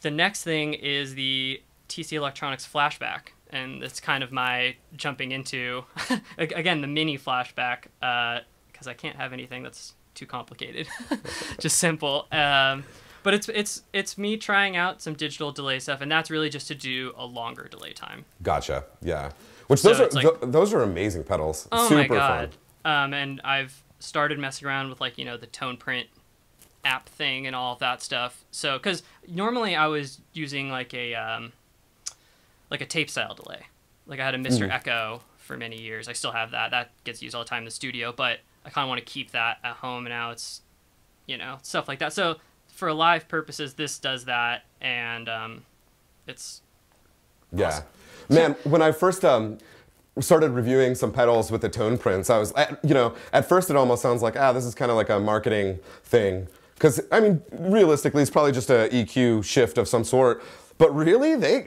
the 0.00 0.10
next 0.10 0.42
thing 0.42 0.72
is 0.72 1.14
the 1.14 1.60
TC 1.90 2.12
Electronics 2.14 2.66
flashback, 2.66 3.33
and 3.54 3.82
it's 3.82 4.00
kind 4.00 4.22
of 4.22 4.32
my 4.32 4.76
jumping 4.96 5.32
into 5.32 5.84
again 6.38 6.80
the 6.80 6.86
mini 6.86 7.16
flashback 7.16 7.84
because 8.00 8.86
I 8.86 8.92
can't 8.94 9.16
have 9.16 9.32
anything 9.32 9.62
that's 9.62 9.94
too 10.14 10.26
complicated, 10.26 10.86
just 11.58 11.78
simple. 11.78 12.26
Um, 12.30 12.84
but 13.22 13.32
it's 13.34 13.48
it's 13.48 13.82
it's 13.92 14.18
me 14.18 14.36
trying 14.36 14.76
out 14.76 15.00
some 15.00 15.14
digital 15.14 15.50
delay 15.50 15.78
stuff, 15.78 16.00
and 16.02 16.10
that's 16.12 16.30
really 16.30 16.50
just 16.50 16.68
to 16.68 16.74
do 16.74 17.12
a 17.16 17.24
longer 17.24 17.66
delay 17.68 17.92
time. 17.92 18.24
Gotcha. 18.42 18.84
Yeah. 19.00 19.30
Which 19.68 19.80
So 19.80 19.88
those 19.88 20.00
are 20.00 20.08
like- 20.10 20.40
th- 20.40 20.52
those 20.52 20.74
are 20.74 20.82
amazing 20.82 21.24
pedals. 21.24 21.66
Oh 21.72 21.88
Super 21.88 22.00
my 22.02 22.06
god! 22.08 22.54
fun. 22.84 22.92
Um, 23.04 23.14
and 23.14 23.40
I've 23.42 23.82
started 23.98 24.38
messing 24.38 24.68
around 24.68 24.90
with 24.90 25.00
like 25.00 25.16
you 25.16 25.24
know 25.24 25.36
the 25.38 25.46
tone 25.46 25.78
print 25.78 26.08
app 26.84 27.08
thing 27.08 27.46
and 27.46 27.56
all 27.56 27.72
of 27.72 27.78
that 27.78 28.02
stuff. 28.02 28.44
So 28.50 28.76
because 28.76 29.02
normally 29.26 29.74
I 29.74 29.86
was 29.86 30.20
using 30.34 30.68
like 30.68 30.92
a 30.92 31.14
um, 31.14 31.52
like 32.74 32.80
a 32.80 32.86
tape 32.86 33.08
style 33.08 33.34
delay. 33.34 33.60
Like 34.06 34.18
I 34.18 34.24
had 34.24 34.34
a 34.34 34.38
Mr. 34.38 34.68
Echo 34.68 35.22
for 35.38 35.56
many 35.56 35.80
years. 35.80 36.08
I 36.08 36.12
still 36.12 36.32
have 36.32 36.50
that. 36.50 36.72
That 36.72 36.90
gets 37.04 37.22
used 37.22 37.34
all 37.34 37.44
the 37.44 37.48
time 37.48 37.60
in 37.60 37.64
the 37.66 37.70
studio, 37.70 38.12
but 38.12 38.40
I 38.66 38.70
kind 38.70 38.84
of 38.84 38.88
want 38.88 38.98
to 38.98 39.04
keep 39.04 39.30
that 39.30 39.58
at 39.62 39.76
home. 39.76 40.06
And 40.06 40.12
now 40.12 40.32
it's 40.32 40.62
you 41.26 41.38
know 41.38 41.58
stuff 41.62 41.86
like 41.86 42.00
that. 42.00 42.12
So 42.12 42.36
for 42.66 42.92
live 42.92 43.28
purposes, 43.28 43.74
this 43.74 44.00
does 44.00 44.24
that, 44.24 44.64
and 44.80 45.28
um, 45.28 45.62
it's 46.26 46.62
Yeah. 47.52 47.82
Man, 48.28 48.56
when 48.64 48.82
I 48.82 48.90
first 48.90 49.24
um, 49.24 49.58
started 50.18 50.50
reviewing 50.50 50.94
some 50.94 51.12
pedals 51.12 51.52
with 51.52 51.60
the 51.60 51.68
tone 51.68 51.96
prints, 51.98 52.30
I 52.30 52.38
was, 52.38 52.52
you 52.82 52.94
know, 52.94 53.14
at 53.32 53.48
first 53.48 53.70
it 53.70 53.76
almost 53.76 54.02
sounds 54.02 54.22
like, 54.22 54.36
ah, 54.36 54.52
this 54.52 54.64
is 54.64 54.74
kind 54.74 54.90
of 54.90 54.96
like 54.96 55.10
a 55.10 55.20
marketing 55.20 55.78
thing. 56.02 56.48
Because, 56.74 57.00
I 57.12 57.20
mean, 57.20 57.42
realistically, 57.52 58.22
it's 58.22 58.30
probably 58.30 58.52
just 58.52 58.70
a 58.70 58.88
EQ 58.90 59.44
shift 59.44 59.78
of 59.78 59.86
some 59.86 60.04
sort. 60.04 60.42
But 60.78 60.94
really, 60.94 61.36
they, 61.36 61.66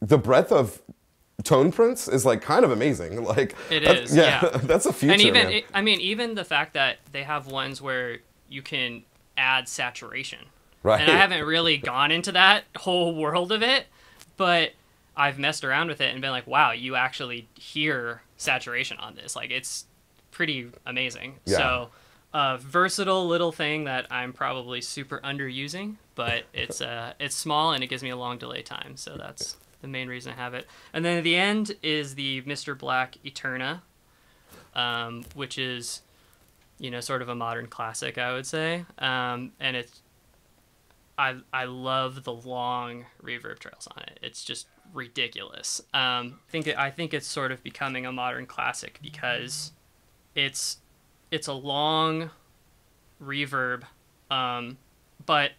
the 0.00 0.18
breadth 0.18 0.52
of 0.52 0.80
tone 1.42 1.72
prints 1.72 2.08
is 2.08 2.24
like 2.24 2.42
kind 2.42 2.64
of 2.64 2.70
amazing. 2.70 3.24
Like, 3.34 3.54
It 3.70 3.82
is, 3.82 4.14
yeah. 4.14 4.40
that's 4.62 4.86
a 4.86 4.92
future. 4.92 5.12
and 5.12 5.22
even 5.22 5.48
it, 5.50 5.64
I 5.74 5.82
mean 5.82 6.00
even 6.00 6.34
the 6.34 6.44
fact 6.44 6.74
that 6.74 6.98
they 7.12 7.22
have 7.22 7.46
ones 7.46 7.80
where 7.82 8.18
you 8.48 8.62
can 8.62 9.02
add 9.36 9.68
saturation. 9.68 10.40
Right. 10.82 11.00
And 11.00 11.10
I 11.10 11.16
haven't 11.16 11.44
really 11.44 11.78
gone 11.78 12.10
into 12.10 12.32
that 12.32 12.64
whole 12.76 13.14
world 13.14 13.50
of 13.50 13.62
it, 13.62 13.86
but 14.36 14.72
I've 15.16 15.38
messed 15.38 15.64
around 15.64 15.88
with 15.88 16.00
it 16.00 16.12
and 16.12 16.20
been 16.20 16.30
like, 16.30 16.46
wow, 16.46 16.72
you 16.72 16.94
actually 16.94 17.48
hear 17.54 18.22
saturation 18.36 18.98
on 18.98 19.14
this. 19.14 19.34
Like 19.34 19.50
it's 19.50 19.86
pretty 20.30 20.68
amazing. 20.86 21.36
Yeah. 21.46 21.56
So 21.56 21.90
a 22.34 22.58
versatile 22.58 23.26
little 23.26 23.52
thing 23.52 23.84
that 23.84 24.06
I'm 24.10 24.32
probably 24.32 24.80
super 24.80 25.20
underusing, 25.24 25.96
but 26.14 26.44
it's 26.52 26.80
uh 26.80 27.14
it's 27.20 27.34
small 27.34 27.72
and 27.72 27.82
it 27.82 27.88
gives 27.88 28.02
me 28.02 28.10
a 28.10 28.16
long 28.16 28.38
delay 28.38 28.62
time. 28.62 28.96
So 28.96 29.16
that's 29.16 29.56
the 29.80 29.88
main 29.88 30.08
reason 30.08 30.32
I 30.32 30.36
have 30.36 30.54
it. 30.54 30.66
And 30.92 31.04
then 31.04 31.18
at 31.18 31.24
the 31.24 31.36
end 31.36 31.76
is 31.82 32.14
the 32.14 32.42
Mr. 32.42 32.78
Black 32.78 33.16
Eterna, 33.24 33.82
um, 34.74 35.24
which 35.34 35.58
is 35.58 36.02
you 36.78 36.90
know 36.90 37.00
sort 37.00 37.22
of 37.22 37.28
a 37.28 37.34
modern 37.34 37.66
classic, 37.66 38.18
I 38.18 38.32
would 38.32 38.46
say. 38.46 38.84
Um, 38.98 39.52
and 39.60 39.76
it's 39.76 40.02
I 41.16 41.36
I 41.52 41.64
love 41.64 42.24
the 42.24 42.32
long 42.32 43.06
reverb 43.22 43.58
trails 43.58 43.88
on 43.96 44.02
it. 44.04 44.18
It's 44.22 44.44
just 44.44 44.66
ridiculous. 44.92 45.80
Um, 45.92 46.40
I 46.48 46.50
think 46.50 46.68
I 46.68 46.90
think 46.90 47.14
it's 47.14 47.26
sort 47.26 47.52
of 47.52 47.62
becoming 47.62 48.06
a 48.06 48.12
modern 48.12 48.46
classic 48.46 48.98
because 49.02 49.72
it's 50.34 50.78
it's 51.30 51.46
a 51.46 51.52
long 51.52 52.30
reverb, 53.22 53.82
um, 54.30 54.78
but 55.24 55.52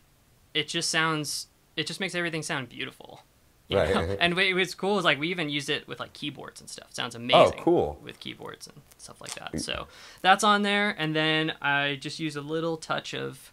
it 0.56 0.68
just 0.68 0.90
sounds 0.90 1.48
it 1.76 1.86
just 1.86 2.00
makes 2.00 2.16
everything 2.16 2.42
sound 2.42 2.70
beautiful. 2.70 3.22
Right. 3.70 3.94
know? 3.94 4.18
And 4.20 4.36
what- 4.36 4.56
what's 4.56 4.74
cool 4.74 4.98
is 4.98 5.06
like 5.06 5.20
we 5.20 5.28
even 5.30 5.50
used 5.50 5.70
it 5.70 5.88
with 5.88 6.00
like 6.00 6.14
keyboards 6.14 6.62
and 6.62 6.70
stuff. 6.70 6.88
sounds 6.94 7.16
oh, 7.16 7.20
amazing. 7.20 7.60
Oh, 7.60 7.64
cool. 7.64 8.00
With 8.02 8.20
keyboards 8.20 8.68
and 8.68 8.82
stuff 8.98 9.20
like 9.22 9.36
that. 9.36 9.60
So 9.60 9.88
that's 10.22 10.44
on 10.44 10.62
there, 10.62 10.96
and 10.98 11.16
then 11.16 11.54
I 11.62 11.98
just 12.00 12.20
use 12.20 12.36
a 12.36 12.42
little 12.42 12.78
touch 12.78 13.14
of 13.14 13.52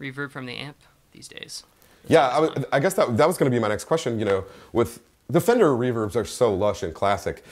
reverb 0.00 0.30
from 0.32 0.46
the 0.46 0.56
amp 0.56 0.78
these 1.12 1.28
days. 1.28 1.64
Yeah, 2.08 2.28
I, 2.28 2.40
was- 2.40 2.64
I 2.72 2.80
guess 2.80 2.94
that 2.94 3.16
that 3.16 3.26
was 3.26 3.38
going 3.38 3.50
to 3.50 3.54
be 3.54 3.60
my 3.60 3.68
next 3.68 3.84
question. 3.84 4.18
You 4.18 4.24
know, 4.24 4.44
with 4.72 5.00
the 5.28 5.40
Fender 5.40 5.68
reverbs 5.70 6.16
are 6.16 6.24
so 6.24 6.52
lush 6.52 6.82
and 6.82 6.92
classic, 6.92 7.44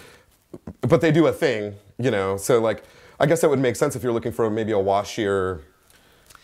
but 0.80 1.00
they 1.00 1.12
do 1.12 1.26
a 1.26 1.32
thing. 1.32 1.74
You 1.98 2.10
know, 2.10 2.36
so 2.36 2.60
like 2.60 2.82
I 3.20 3.26
guess 3.26 3.40
that 3.42 3.50
would 3.50 3.58
make 3.60 3.76
sense 3.76 3.94
if 3.94 4.02
you're 4.02 4.12
looking 4.12 4.32
for 4.32 4.50
maybe 4.50 4.72
a 4.72 4.76
washier. 4.76 5.62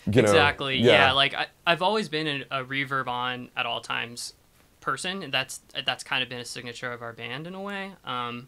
You 0.05 0.21
know, 0.21 0.27
exactly. 0.29 0.77
Yeah. 0.77 1.11
like 1.13 1.33
I, 1.33 1.47
I've 1.65 1.81
always 1.81 2.09
been 2.09 2.27
a, 2.51 2.61
a 2.61 2.65
reverb 2.65 3.07
on 3.07 3.49
at 3.57 3.65
all 3.65 3.81
times 3.81 4.33
person, 4.81 5.23
and 5.23 5.33
that's 5.33 5.61
that's 5.85 6.03
kind 6.03 6.21
of 6.21 6.29
been 6.29 6.39
a 6.39 6.45
signature 6.45 6.91
of 6.91 7.01
our 7.01 7.13
band 7.13 7.47
in 7.47 7.55
a 7.55 7.61
way. 7.61 7.91
Um, 8.05 8.47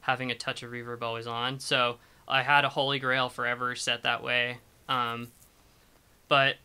having 0.00 0.30
a 0.30 0.34
touch 0.34 0.62
of 0.62 0.70
reverb 0.70 1.02
always 1.02 1.26
on. 1.26 1.58
So 1.60 1.96
I 2.28 2.42
had 2.42 2.64
a 2.64 2.68
Holy 2.68 2.98
Grail 2.98 3.28
forever 3.28 3.74
set 3.74 4.02
that 4.02 4.22
way. 4.22 4.58
Um, 4.88 5.28
but 6.28 6.56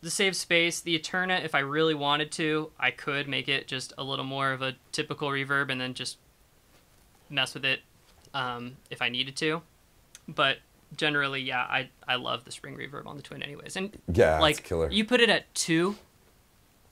the 0.00 0.10
save 0.10 0.36
space, 0.36 0.80
the 0.80 0.94
Eterna, 0.94 1.40
if 1.44 1.54
I 1.54 1.60
really 1.60 1.94
wanted 1.94 2.30
to, 2.32 2.70
I 2.78 2.90
could 2.90 3.28
make 3.28 3.48
it 3.48 3.66
just 3.66 3.92
a 3.98 4.04
little 4.04 4.24
more 4.24 4.52
of 4.52 4.62
a 4.62 4.76
typical 4.92 5.28
reverb 5.28 5.70
and 5.70 5.80
then 5.80 5.94
just 5.94 6.18
mess 7.28 7.54
with 7.54 7.64
it 7.64 7.80
um, 8.32 8.76
if 8.90 9.02
I 9.02 9.08
needed 9.08 9.36
to. 9.36 9.62
But 10.28 10.58
generally, 10.96 11.40
yeah, 11.40 11.60
I 11.60 11.88
I 12.08 12.16
love 12.16 12.44
the 12.44 12.52
spring 12.52 12.76
reverb 12.76 13.06
on 13.06 13.16
the 13.16 13.22
Twin, 13.22 13.42
anyways. 13.42 13.76
And 13.76 13.96
Yeah, 14.12 14.36
it's 14.36 14.42
like 14.42 14.64
killer. 14.64 14.90
you 14.90 15.04
put 15.04 15.20
it 15.20 15.28
at 15.30 15.52
two, 15.54 15.96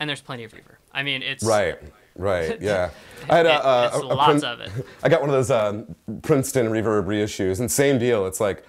and 0.01 0.09
there's 0.09 0.21
plenty 0.21 0.45
of 0.45 0.53
reverb. 0.53 0.77
I 0.93 1.03
mean, 1.03 1.23
it's 1.23 1.45
Right. 1.45 1.79
Right. 2.17 2.61
Yeah. 2.61 2.91
I 3.31 3.37
had 3.37 3.47
a, 3.47 3.51
It- 3.51 3.55
a, 3.55 3.97
a- 3.97 4.01
a 4.01 4.15
lots 4.15 4.43
of 4.43 4.61
it. 4.61 4.71
I 5.03 5.09
got 5.09 5.21
one 5.21 5.31
of 5.31 5.35
those 5.37 5.51
um, 5.51 5.95
Princeton 6.23 6.67
reverb 6.69 7.05
reissues, 7.05 7.61
and 7.61 7.71
same 7.71 7.99
deal. 7.99 8.27
It's 8.27 8.41
like, 8.41 8.65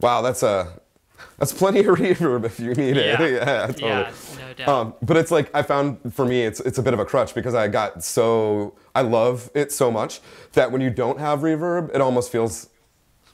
wow, 0.00 0.22
that's 0.22 0.42
a 0.42 0.80
that's 1.38 1.52
plenty 1.52 1.80
of 1.80 1.86
reverb 1.98 2.44
if 2.44 2.58
you 2.60 2.74
need 2.74 2.96
it. 2.96 3.20
Yeah. 3.20 3.26
yeah, 3.28 3.66
totally. 3.66 3.88
yeah, 3.90 4.12
no 4.38 4.54
doubt. 4.54 4.68
Um, 4.68 4.94
but 5.02 5.16
it's 5.16 5.30
like 5.30 5.54
I 5.54 5.62
found 5.62 6.14
for 6.14 6.24
me, 6.24 6.42
it's 6.44 6.60
it's 6.60 6.78
a 6.78 6.82
bit 6.82 6.94
of 6.94 7.00
a 7.00 7.04
crutch 7.04 7.34
because 7.34 7.54
I 7.54 7.68
got 7.68 8.02
so 8.04 8.74
I 8.94 9.02
love 9.02 9.50
it 9.54 9.70
so 9.72 9.90
much 9.90 10.20
that 10.52 10.72
when 10.72 10.80
you 10.80 10.90
don't 10.90 11.18
have 11.20 11.40
reverb, 11.40 11.94
it 11.94 12.00
almost 12.00 12.30
feels 12.32 12.68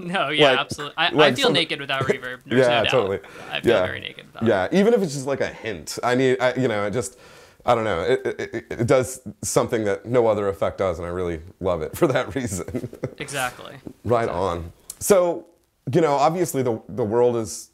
no, 0.06 0.28
yeah, 0.30 0.50
like- 0.50 0.58
absolutely. 0.58 0.94
I, 0.96 1.06
I 1.08 1.34
feel 1.34 1.44
some- 1.44 1.52
naked 1.52 1.80
without 1.80 2.02
reverb. 2.02 2.40
There's 2.46 2.66
yeah, 2.66 2.68
no 2.68 2.82
doubt. 2.84 2.90
totally. 2.90 3.18
I 3.50 3.60
feel 3.60 3.72
yeah. 3.72 3.86
very 3.86 4.00
naked 4.00 4.26
without 4.26 4.46
Yeah, 4.46 4.68
even 4.72 4.94
if 4.94 5.02
it's 5.02 5.14
just 5.14 5.26
like 5.26 5.40
a 5.40 5.48
hint. 5.48 5.98
I 6.02 6.14
need, 6.14 6.40
I, 6.40 6.54
you 6.54 6.68
know, 6.68 6.86
it 6.86 6.92
just, 6.92 7.18
I 7.66 7.74
don't 7.74 7.84
know. 7.84 8.00
It, 8.02 8.20
it, 8.24 8.40
it, 8.40 8.66
it 8.70 8.86
does 8.86 9.20
something 9.42 9.84
that 9.84 10.06
no 10.06 10.26
other 10.26 10.48
effect 10.48 10.78
does, 10.78 10.98
and 10.98 11.06
I 11.06 11.10
really 11.10 11.40
love 11.60 11.82
it 11.82 11.96
for 11.96 12.06
that 12.06 12.34
reason. 12.34 12.88
Exactly. 13.18 13.76
right 14.04 14.28
on. 14.28 14.72
So, 14.98 15.46
you 15.92 16.00
know, 16.00 16.12
obviously 16.12 16.62
the 16.62 16.80
the 16.88 17.04
world 17.04 17.36
is. 17.36 17.70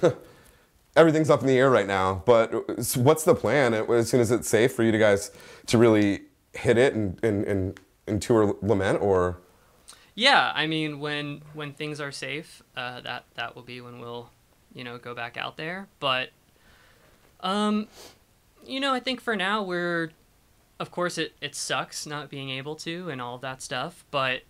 Everything's 0.96 1.28
up 1.28 1.40
in 1.40 1.48
the 1.48 1.58
air 1.58 1.70
right 1.70 1.88
now, 1.88 2.22
but 2.24 2.52
what's 2.96 3.24
the 3.24 3.34
plan 3.34 3.74
as 3.74 4.08
soon 4.08 4.20
as 4.20 4.30
it's 4.30 4.48
safe 4.48 4.72
for 4.72 4.84
you 4.84 4.92
to 4.92 4.98
guys 4.98 5.32
to 5.66 5.76
really 5.76 6.20
hit 6.52 6.78
it 6.78 6.94
and, 6.94 7.18
and, 7.24 7.44
and, 7.46 7.80
and 8.06 8.22
tour 8.22 8.56
Lament 8.62 9.02
or? 9.02 9.40
Yeah, 10.14 10.52
I 10.54 10.66
mean, 10.66 11.00
when 11.00 11.42
when 11.54 11.72
things 11.72 12.00
are 12.00 12.12
safe, 12.12 12.62
uh, 12.76 13.00
that 13.00 13.24
that 13.34 13.54
will 13.54 13.62
be 13.62 13.80
when 13.80 13.98
we'll, 13.98 14.30
you 14.72 14.84
know, 14.84 14.98
go 14.98 15.14
back 15.14 15.36
out 15.36 15.56
there. 15.56 15.88
But, 15.98 16.30
um, 17.40 17.88
you 18.64 18.80
know, 18.80 18.94
I 18.94 19.00
think 19.00 19.20
for 19.20 19.34
now 19.34 19.62
we're, 19.62 20.10
of 20.78 20.90
course, 20.90 21.18
it 21.18 21.32
it 21.40 21.54
sucks 21.54 22.06
not 22.06 22.30
being 22.30 22.50
able 22.50 22.76
to 22.76 23.10
and 23.10 23.20
all 23.20 23.38
that 23.38 23.60
stuff. 23.60 24.04
But 24.10 24.42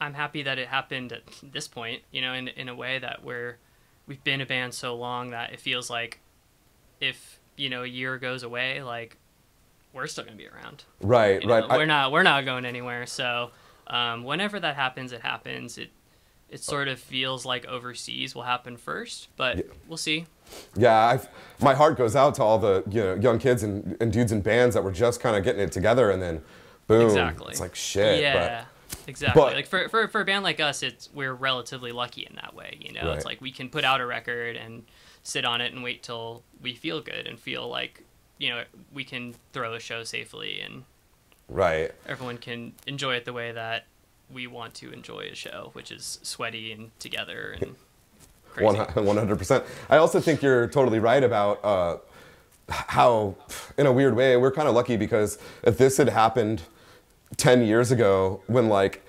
I'm 0.00 0.14
happy 0.14 0.42
that 0.42 0.58
it 0.58 0.68
happened 0.68 1.12
at 1.12 1.22
this 1.42 1.68
point. 1.68 2.02
You 2.10 2.22
know, 2.22 2.32
in 2.32 2.48
in 2.48 2.68
a 2.68 2.74
way 2.74 2.98
that 2.98 3.22
we're 3.22 3.58
we've 4.06 4.22
been 4.24 4.40
a 4.40 4.46
band 4.46 4.72
so 4.72 4.94
long 4.94 5.30
that 5.30 5.52
it 5.52 5.60
feels 5.60 5.90
like 5.90 6.20
if 7.00 7.38
you 7.56 7.68
know 7.68 7.82
a 7.82 7.86
year 7.86 8.16
goes 8.16 8.42
away, 8.42 8.82
like 8.82 9.18
we're 9.92 10.06
still 10.06 10.24
gonna 10.24 10.36
be 10.36 10.48
around. 10.48 10.84
Right, 11.00 11.42
You 11.42 11.48
know, 11.48 11.60
right. 11.60 11.78
We're 11.78 11.86
not 11.86 12.10
we're 12.10 12.22
not 12.22 12.44
going 12.44 12.64
anywhere. 12.64 13.04
So 13.06 13.50
um, 13.88 14.24
whenever 14.24 14.58
that 14.60 14.76
happens, 14.76 15.12
it 15.12 15.22
happens. 15.22 15.78
It 15.78 15.90
it 16.50 16.60
sort 16.60 16.88
of 16.88 16.98
feels 16.98 17.44
like 17.44 17.66
overseas 17.66 18.34
will 18.34 18.42
happen 18.44 18.76
first, 18.78 19.28
but 19.36 19.58
Yeah. 19.58 19.62
we'll 19.86 19.98
see. 19.98 20.24
Yeah, 20.74 20.96
I've, 20.98 21.28
my 21.60 21.74
heart 21.74 21.98
goes 21.98 22.16
out 22.16 22.34
to 22.36 22.42
all 22.42 22.58
the 22.58 22.82
you 22.90 23.02
know 23.02 23.14
young 23.16 23.38
kids 23.38 23.62
and, 23.62 23.96
and 24.00 24.10
dudes 24.12 24.32
and 24.32 24.42
bands 24.42 24.74
that 24.74 24.82
were 24.82 24.90
just 24.92 25.20
kind 25.20 25.36
of 25.36 25.44
getting 25.44 25.60
it 25.60 25.72
together, 25.72 26.10
and 26.10 26.22
then 26.22 26.42
boom, 26.86 27.02
Exactly. 27.06 27.50
it's 27.50 27.60
like 27.60 27.74
shit. 27.74 28.20
Yeah. 28.22 28.64
Exactly. 29.06 29.40
but- 29.42 29.54
like 29.54 29.66
for, 29.66 29.88
for 29.90 30.08
for 30.08 30.20
a 30.22 30.24
band 30.24 30.42
like 30.44 30.58
us, 30.60 30.82
it's 30.82 31.10
we're 31.12 31.34
relatively 31.34 31.92
lucky 31.92 32.26
in 32.28 32.34
that 32.36 32.54
way. 32.54 32.78
You 32.80 32.92
know, 32.92 33.12
it's 33.12 33.26
like 33.26 33.40
we 33.42 33.50
can 33.52 33.68
put 33.68 33.84
out 33.84 34.00
a 34.00 34.06
record 34.06 34.56
and 34.56 34.84
sit 35.22 35.44
on 35.44 35.60
it 35.60 35.74
and 35.74 35.82
wait 35.82 36.02
till 36.02 36.42
we 36.62 36.74
feel 36.74 37.02
good 37.02 37.26
and 37.26 37.38
feel 37.38 37.68
like 37.68 38.04
you 38.38 38.48
know 38.48 38.64
we 38.92 39.04
can 39.04 39.34
throw 39.52 39.74
a 39.74 39.80
show 39.80 40.02
safely 40.04 40.60
and 40.62 40.74
But, 40.78 40.84
right. 41.48 41.92
everyone 42.06 42.38
can 42.38 42.72
enjoy 42.86 43.14
it 43.14 43.24
the 43.24 43.32
way 43.32 43.52
that 43.52 43.86
we 44.30 44.46
want 44.46 44.74
to 44.74 44.92
enjoy 44.92 45.28
a 45.30 45.34
show, 45.34 45.70
which 45.72 45.90
is 45.90 46.18
sweaty 46.22 46.72
and 46.72 46.90
together 46.98 47.56
and 47.60 47.76
crazy. 48.48 49.00
One 49.00 49.16
hundred 49.16 49.38
percent. 49.38 49.64
I 49.88 49.96
also 49.96 50.20
think 50.20 50.42
you're 50.42 50.66
totally 50.66 50.98
right 50.98 51.22
about 51.22 51.64
uh, 51.64 51.96
how, 52.68 53.36
in 53.76 53.86
a 53.86 53.92
weird 53.92 54.14
way, 54.14 54.36
we're 54.36 54.52
kind 54.52 54.68
of 54.68 54.74
lucky 54.74 54.96
because 54.96 55.38
if 55.62 55.78
this 55.78 55.96
had 55.96 56.08
happened 56.08 56.62
ten 57.36 57.64
years 57.64 57.90
ago, 57.90 58.42
when 58.46 58.68
like, 58.68 59.04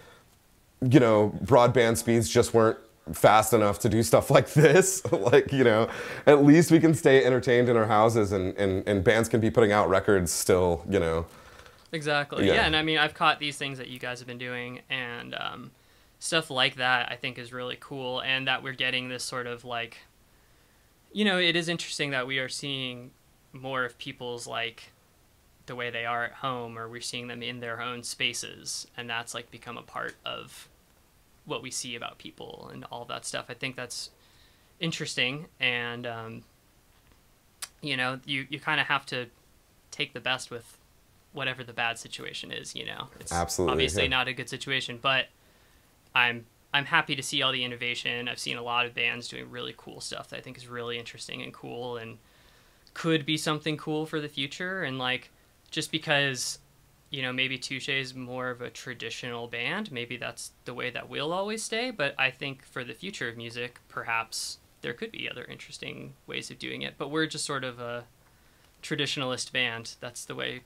you 0.81 0.99
know, 0.99 1.33
broadband 1.43 1.97
speeds 1.97 2.29
just 2.29 2.53
weren't 2.53 2.77
fast 3.11 3.53
enough 3.53 3.79
to 3.79 3.89
do 3.89 4.03
stuff 4.03 4.29
like 4.31 4.53
this, 4.53 5.05
like 5.11 5.51
you 5.51 5.63
know, 5.63 5.89
at 6.25 6.43
least 6.43 6.71
we 6.71 6.79
can 6.79 6.93
stay 6.93 7.25
entertained 7.25 7.69
in 7.69 7.75
our 7.75 7.87
houses 7.87 8.31
and 8.31 8.55
and, 8.57 8.87
and 8.87 9.03
bands 9.03 9.27
can 9.27 9.41
be 9.41 9.49
putting 9.49 9.71
out 9.71 9.89
records 9.89 10.31
still, 10.31 10.85
you 10.89 10.99
know. 10.99 11.25
Exactly. 11.91 12.47
Yeah. 12.47 12.55
Yeah. 12.55 12.65
and 12.65 12.75
I 12.75 12.81
mean, 12.83 12.97
I've 12.97 13.13
caught 13.13 13.39
these 13.39 13.57
things 13.57 13.77
that 13.77 13.87
you 13.87 13.99
guys 13.99 14.19
have 14.19 14.27
been 14.27 14.37
doing, 14.37 14.81
and 14.89 15.33
um, 15.35 15.71
stuff 16.19 16.49
like 16.49 16.75
that. 16.75 17.11
I 17.11 17.15
think 17.15 17.37
is 17.37 17.51
really 17.51 17.77
cool, 17.79 18.21
and 18.21 18.47
that 18.47 18.63
we're 18.63 18.73
getting 18.73 19.09
this 19.09 19.23
sort 19.23 19.47
of 19.47 19.65
like, 19.65 19.97
you 21.11 21.25
know, 21.25 21.39
it 21.39 21.55
is 21.55 21.69
interesting 21.69 22.11
that 22.11 22.27
we 22.27 22.39
are 22.39 22.49
seeing 22.49 23.11
more 23.53 23.83
of 23.85 23.97
people's 23.97 24.45
like 24.45 24.91
the 25.65 25.75
way 25.75 25.89
they 25.89 26.05
are 26.05 26.25
at 26.25 26.33
home, 26.33 26.77
or 26.77 26.87
we're 26.87 27.01
seeing 27.01 27.27
them 27.27 27.41
in 27.43 27.59
their 27.59 27.81
own 27.81 28.03
spaces, 28.03 28.87
and 28.97 29.09
that's 29.09 29.33
like 29.33 29.49
become 29.51 29.77
a 29.77 29.83
part 29.83 30.15
of 30.25 30.67
what 31.45 31.61
we 31.63 31.71
see 31.71 31.95
about 31.95 32.17
people 32.19 32.69
and 32.71 32.85
all 32.91 33.05
that 33.05 33.25
stuff. 33.25 33.45
I 33.49 33.53
think 33.55 33.75
that's 33.75 34.11
interesting, 34.79 35.47
and 35.59 36.05
um, 36.05 36.43
you 37.81 37.97
know, 37.97 38.19
you 38.25 38.45
you 38.49 38.59
kind 38.59 38.79
of 38.79 38.87
have 38.87 39.05
to 39.07 39.27
take 39.91 40.13
the 40.13 40.19
best 40.19 40.51
with 40.51 40.77
whatever 41.33 41.63
the 41.63 41.73
bad 41.73 41.97
situation 41.97 42.51
is. 42.51 42.75
You 42.75 42.85
know, 42.85 43.07
it's 43.19 43.31
Absolutely, 43.31 43.73
obviously 43.73 44.03
yeah. 44.03 44.09
not 44.09 44.27
a 44.27 44.33
good 44.33 44.49
situation, 44.49 44.99
but 45.01 45.27
I'm 46.15 46.45
I'm 46.73 46.85
happy 46.85 47.15
to 47.15 47.23
see 47.23 47.41
all 47.41 47.51
the 47.51 47.63
innovation. 47.63 48.27
I've 48.27 48.39
seen 48.39 48.57
a 48.57 48.61
lot 48.61 48.85
of 48.85 48.93
bands 48.93 49.27
doing 49.27 49.49
really 49.49 49.73
cool 49.77 50.01
stuff 50.01 50.29
that 50.29 50.37
I 50.37 50.41
think 50.41 50.57
is 50.57 50.67
really 50.67 50.99
interesting 50.99 51.41
and 51.41 51.53
cool 51.53 51.97
and 51.97 52.17
could 52.93 53.25
be 53.25 53.37
something 53.37 53.77
cool 53.77 54.05
for 54.05 54.21
the 54.21 54.29
future. 54.29 54.83
And 54.83 54.99
like, 54.99 55.31
just 55.71 55.91
because 55.91 56.59
you 57.09 57.21
know 57.21 57.33
maybe 57.33 57.57
Touche 57.57 57.89
is 57.89 58.13
more 58.13 58.49
of 58.49 58.61
a 58.61 58.69
traditional 58.69 59.47
band, 59.47 59.91
maybe 59.91 60.17
that's 60.17 60.51
the 60.65 60.73
way 60.73 60.89
that 60.91 61.09
we'll 61.09 61.33
always 61.33 61.63
stay. 61.63 61.91
But 61.91 62.15
I 62.17 62.31
think 62.31 62.63
for 62.65 62.83
the 62.83 62.93
future 62.93 63.29
of 63.29 63.37
music, 63.37 63.79
perhaps 63.87 64.59
there 64.81 64.93
could 64.93 65.11
be 65.11 65.29
other 65.29 65.43
interesting 65.43 66.13
ways 66.25 66.49
of 66.49 66.59
doing 66.59 66.81
it. 66.81 66.95
But 66.97 67.09
we're 67.09 67.27
just 67.27 67.45
sort 67.45 67.63
of 67.63 67.79
a 67.79 68.05
traditionalist 68.81 69.51
band. 69.51 69.95
That's 69.99 70.25
the 70.25 70.35
way 70.35 70.61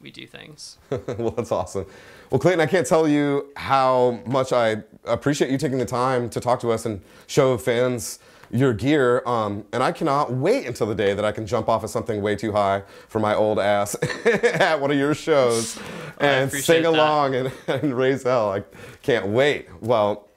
we 0.00 0.10
do 0.10 0.26
things. 0.26 0.78
well, 0.90 1.30
that's 1.30 1.52
awesome. 1.52 1.86
Well, 2.30 2.38
Clayton, 2.38 2.60
I 2.60 2.66
can't 2.66 2.86
tell 2.86 3.08
you 3.08 3.50
how 3.56 4.22
much 4.26 4.52
I 4.52 4.82
appreciate 5.04 5.50
you 5.50 5.58
taking 5.58 5.78
the 5.78 5.86
time 5.86 6.28
to 6.30 6.40
talk 6.40 6.60
to 6.60 6.72
us 6.72 6.84
and 6.86 7.00
show 7.26 7.56
fans 7.56 8.18
your 8.50 8.72
gear. 8.72 9.22
Um, 9.26 9.64
and 9.72 9.82
I 9.82 9.92
cannot 9.92 10.32
wait 10.32 10.66
until 10.66 10.86
the 10.86 10.94
day 10.94 11.14
that 11.14 11.24
I 11.24 11.32
can 11.32 11.46
jump 11.46 11.68
off 11.68 11.84
of 11.84 11.90
something 11.90 12.22
way 12.22 12.36
too 12.36 12.52
high 12.52 12.82
for 13.08 13.18
my 13.18 13.34
old 13.34 13.58
ass 13.58 13.94
at 14.26 14.80
one 14.80 14.90
of 14.90 14.96
your 14.96 15.14
shows 15.14 15.78
and 16.20 16.50
sing 16.50 16.86
along 16.86 17.34
and, 17.34 17.52
and 17.66 17.96
raise 17.96 18.22
hell. 18.22 18.52
I 18.52 18.62
can't 19.02 19.26
wait. 19.26 19.68
Well, 19.80 20.28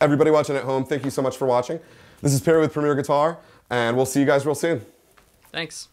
everybody 0.00 0.30
watching 0.30 0.56
at 0.56 0.64
home, 0.64 0.84
thank 0.84 1.04
you 1.04 1.10
so 1.10 1.22
much 1.22 1.36
for 1.36 1.46
watching. 1.46 1.80
This 2.20 2.34
is 2.34 2.40
Perry 2.40 2.60
with 2.60 2.72
Premier 2.72 2.94
Guitar, 2.94 3.38
and 3.68 3.96
we'll 3.96 4.06
see 4.06 4.20
you 4.20 4.26
guys 4.26 4.46
real 4.46 4.54
soon. 4.54 4.84
Thanks. 5.50 5.88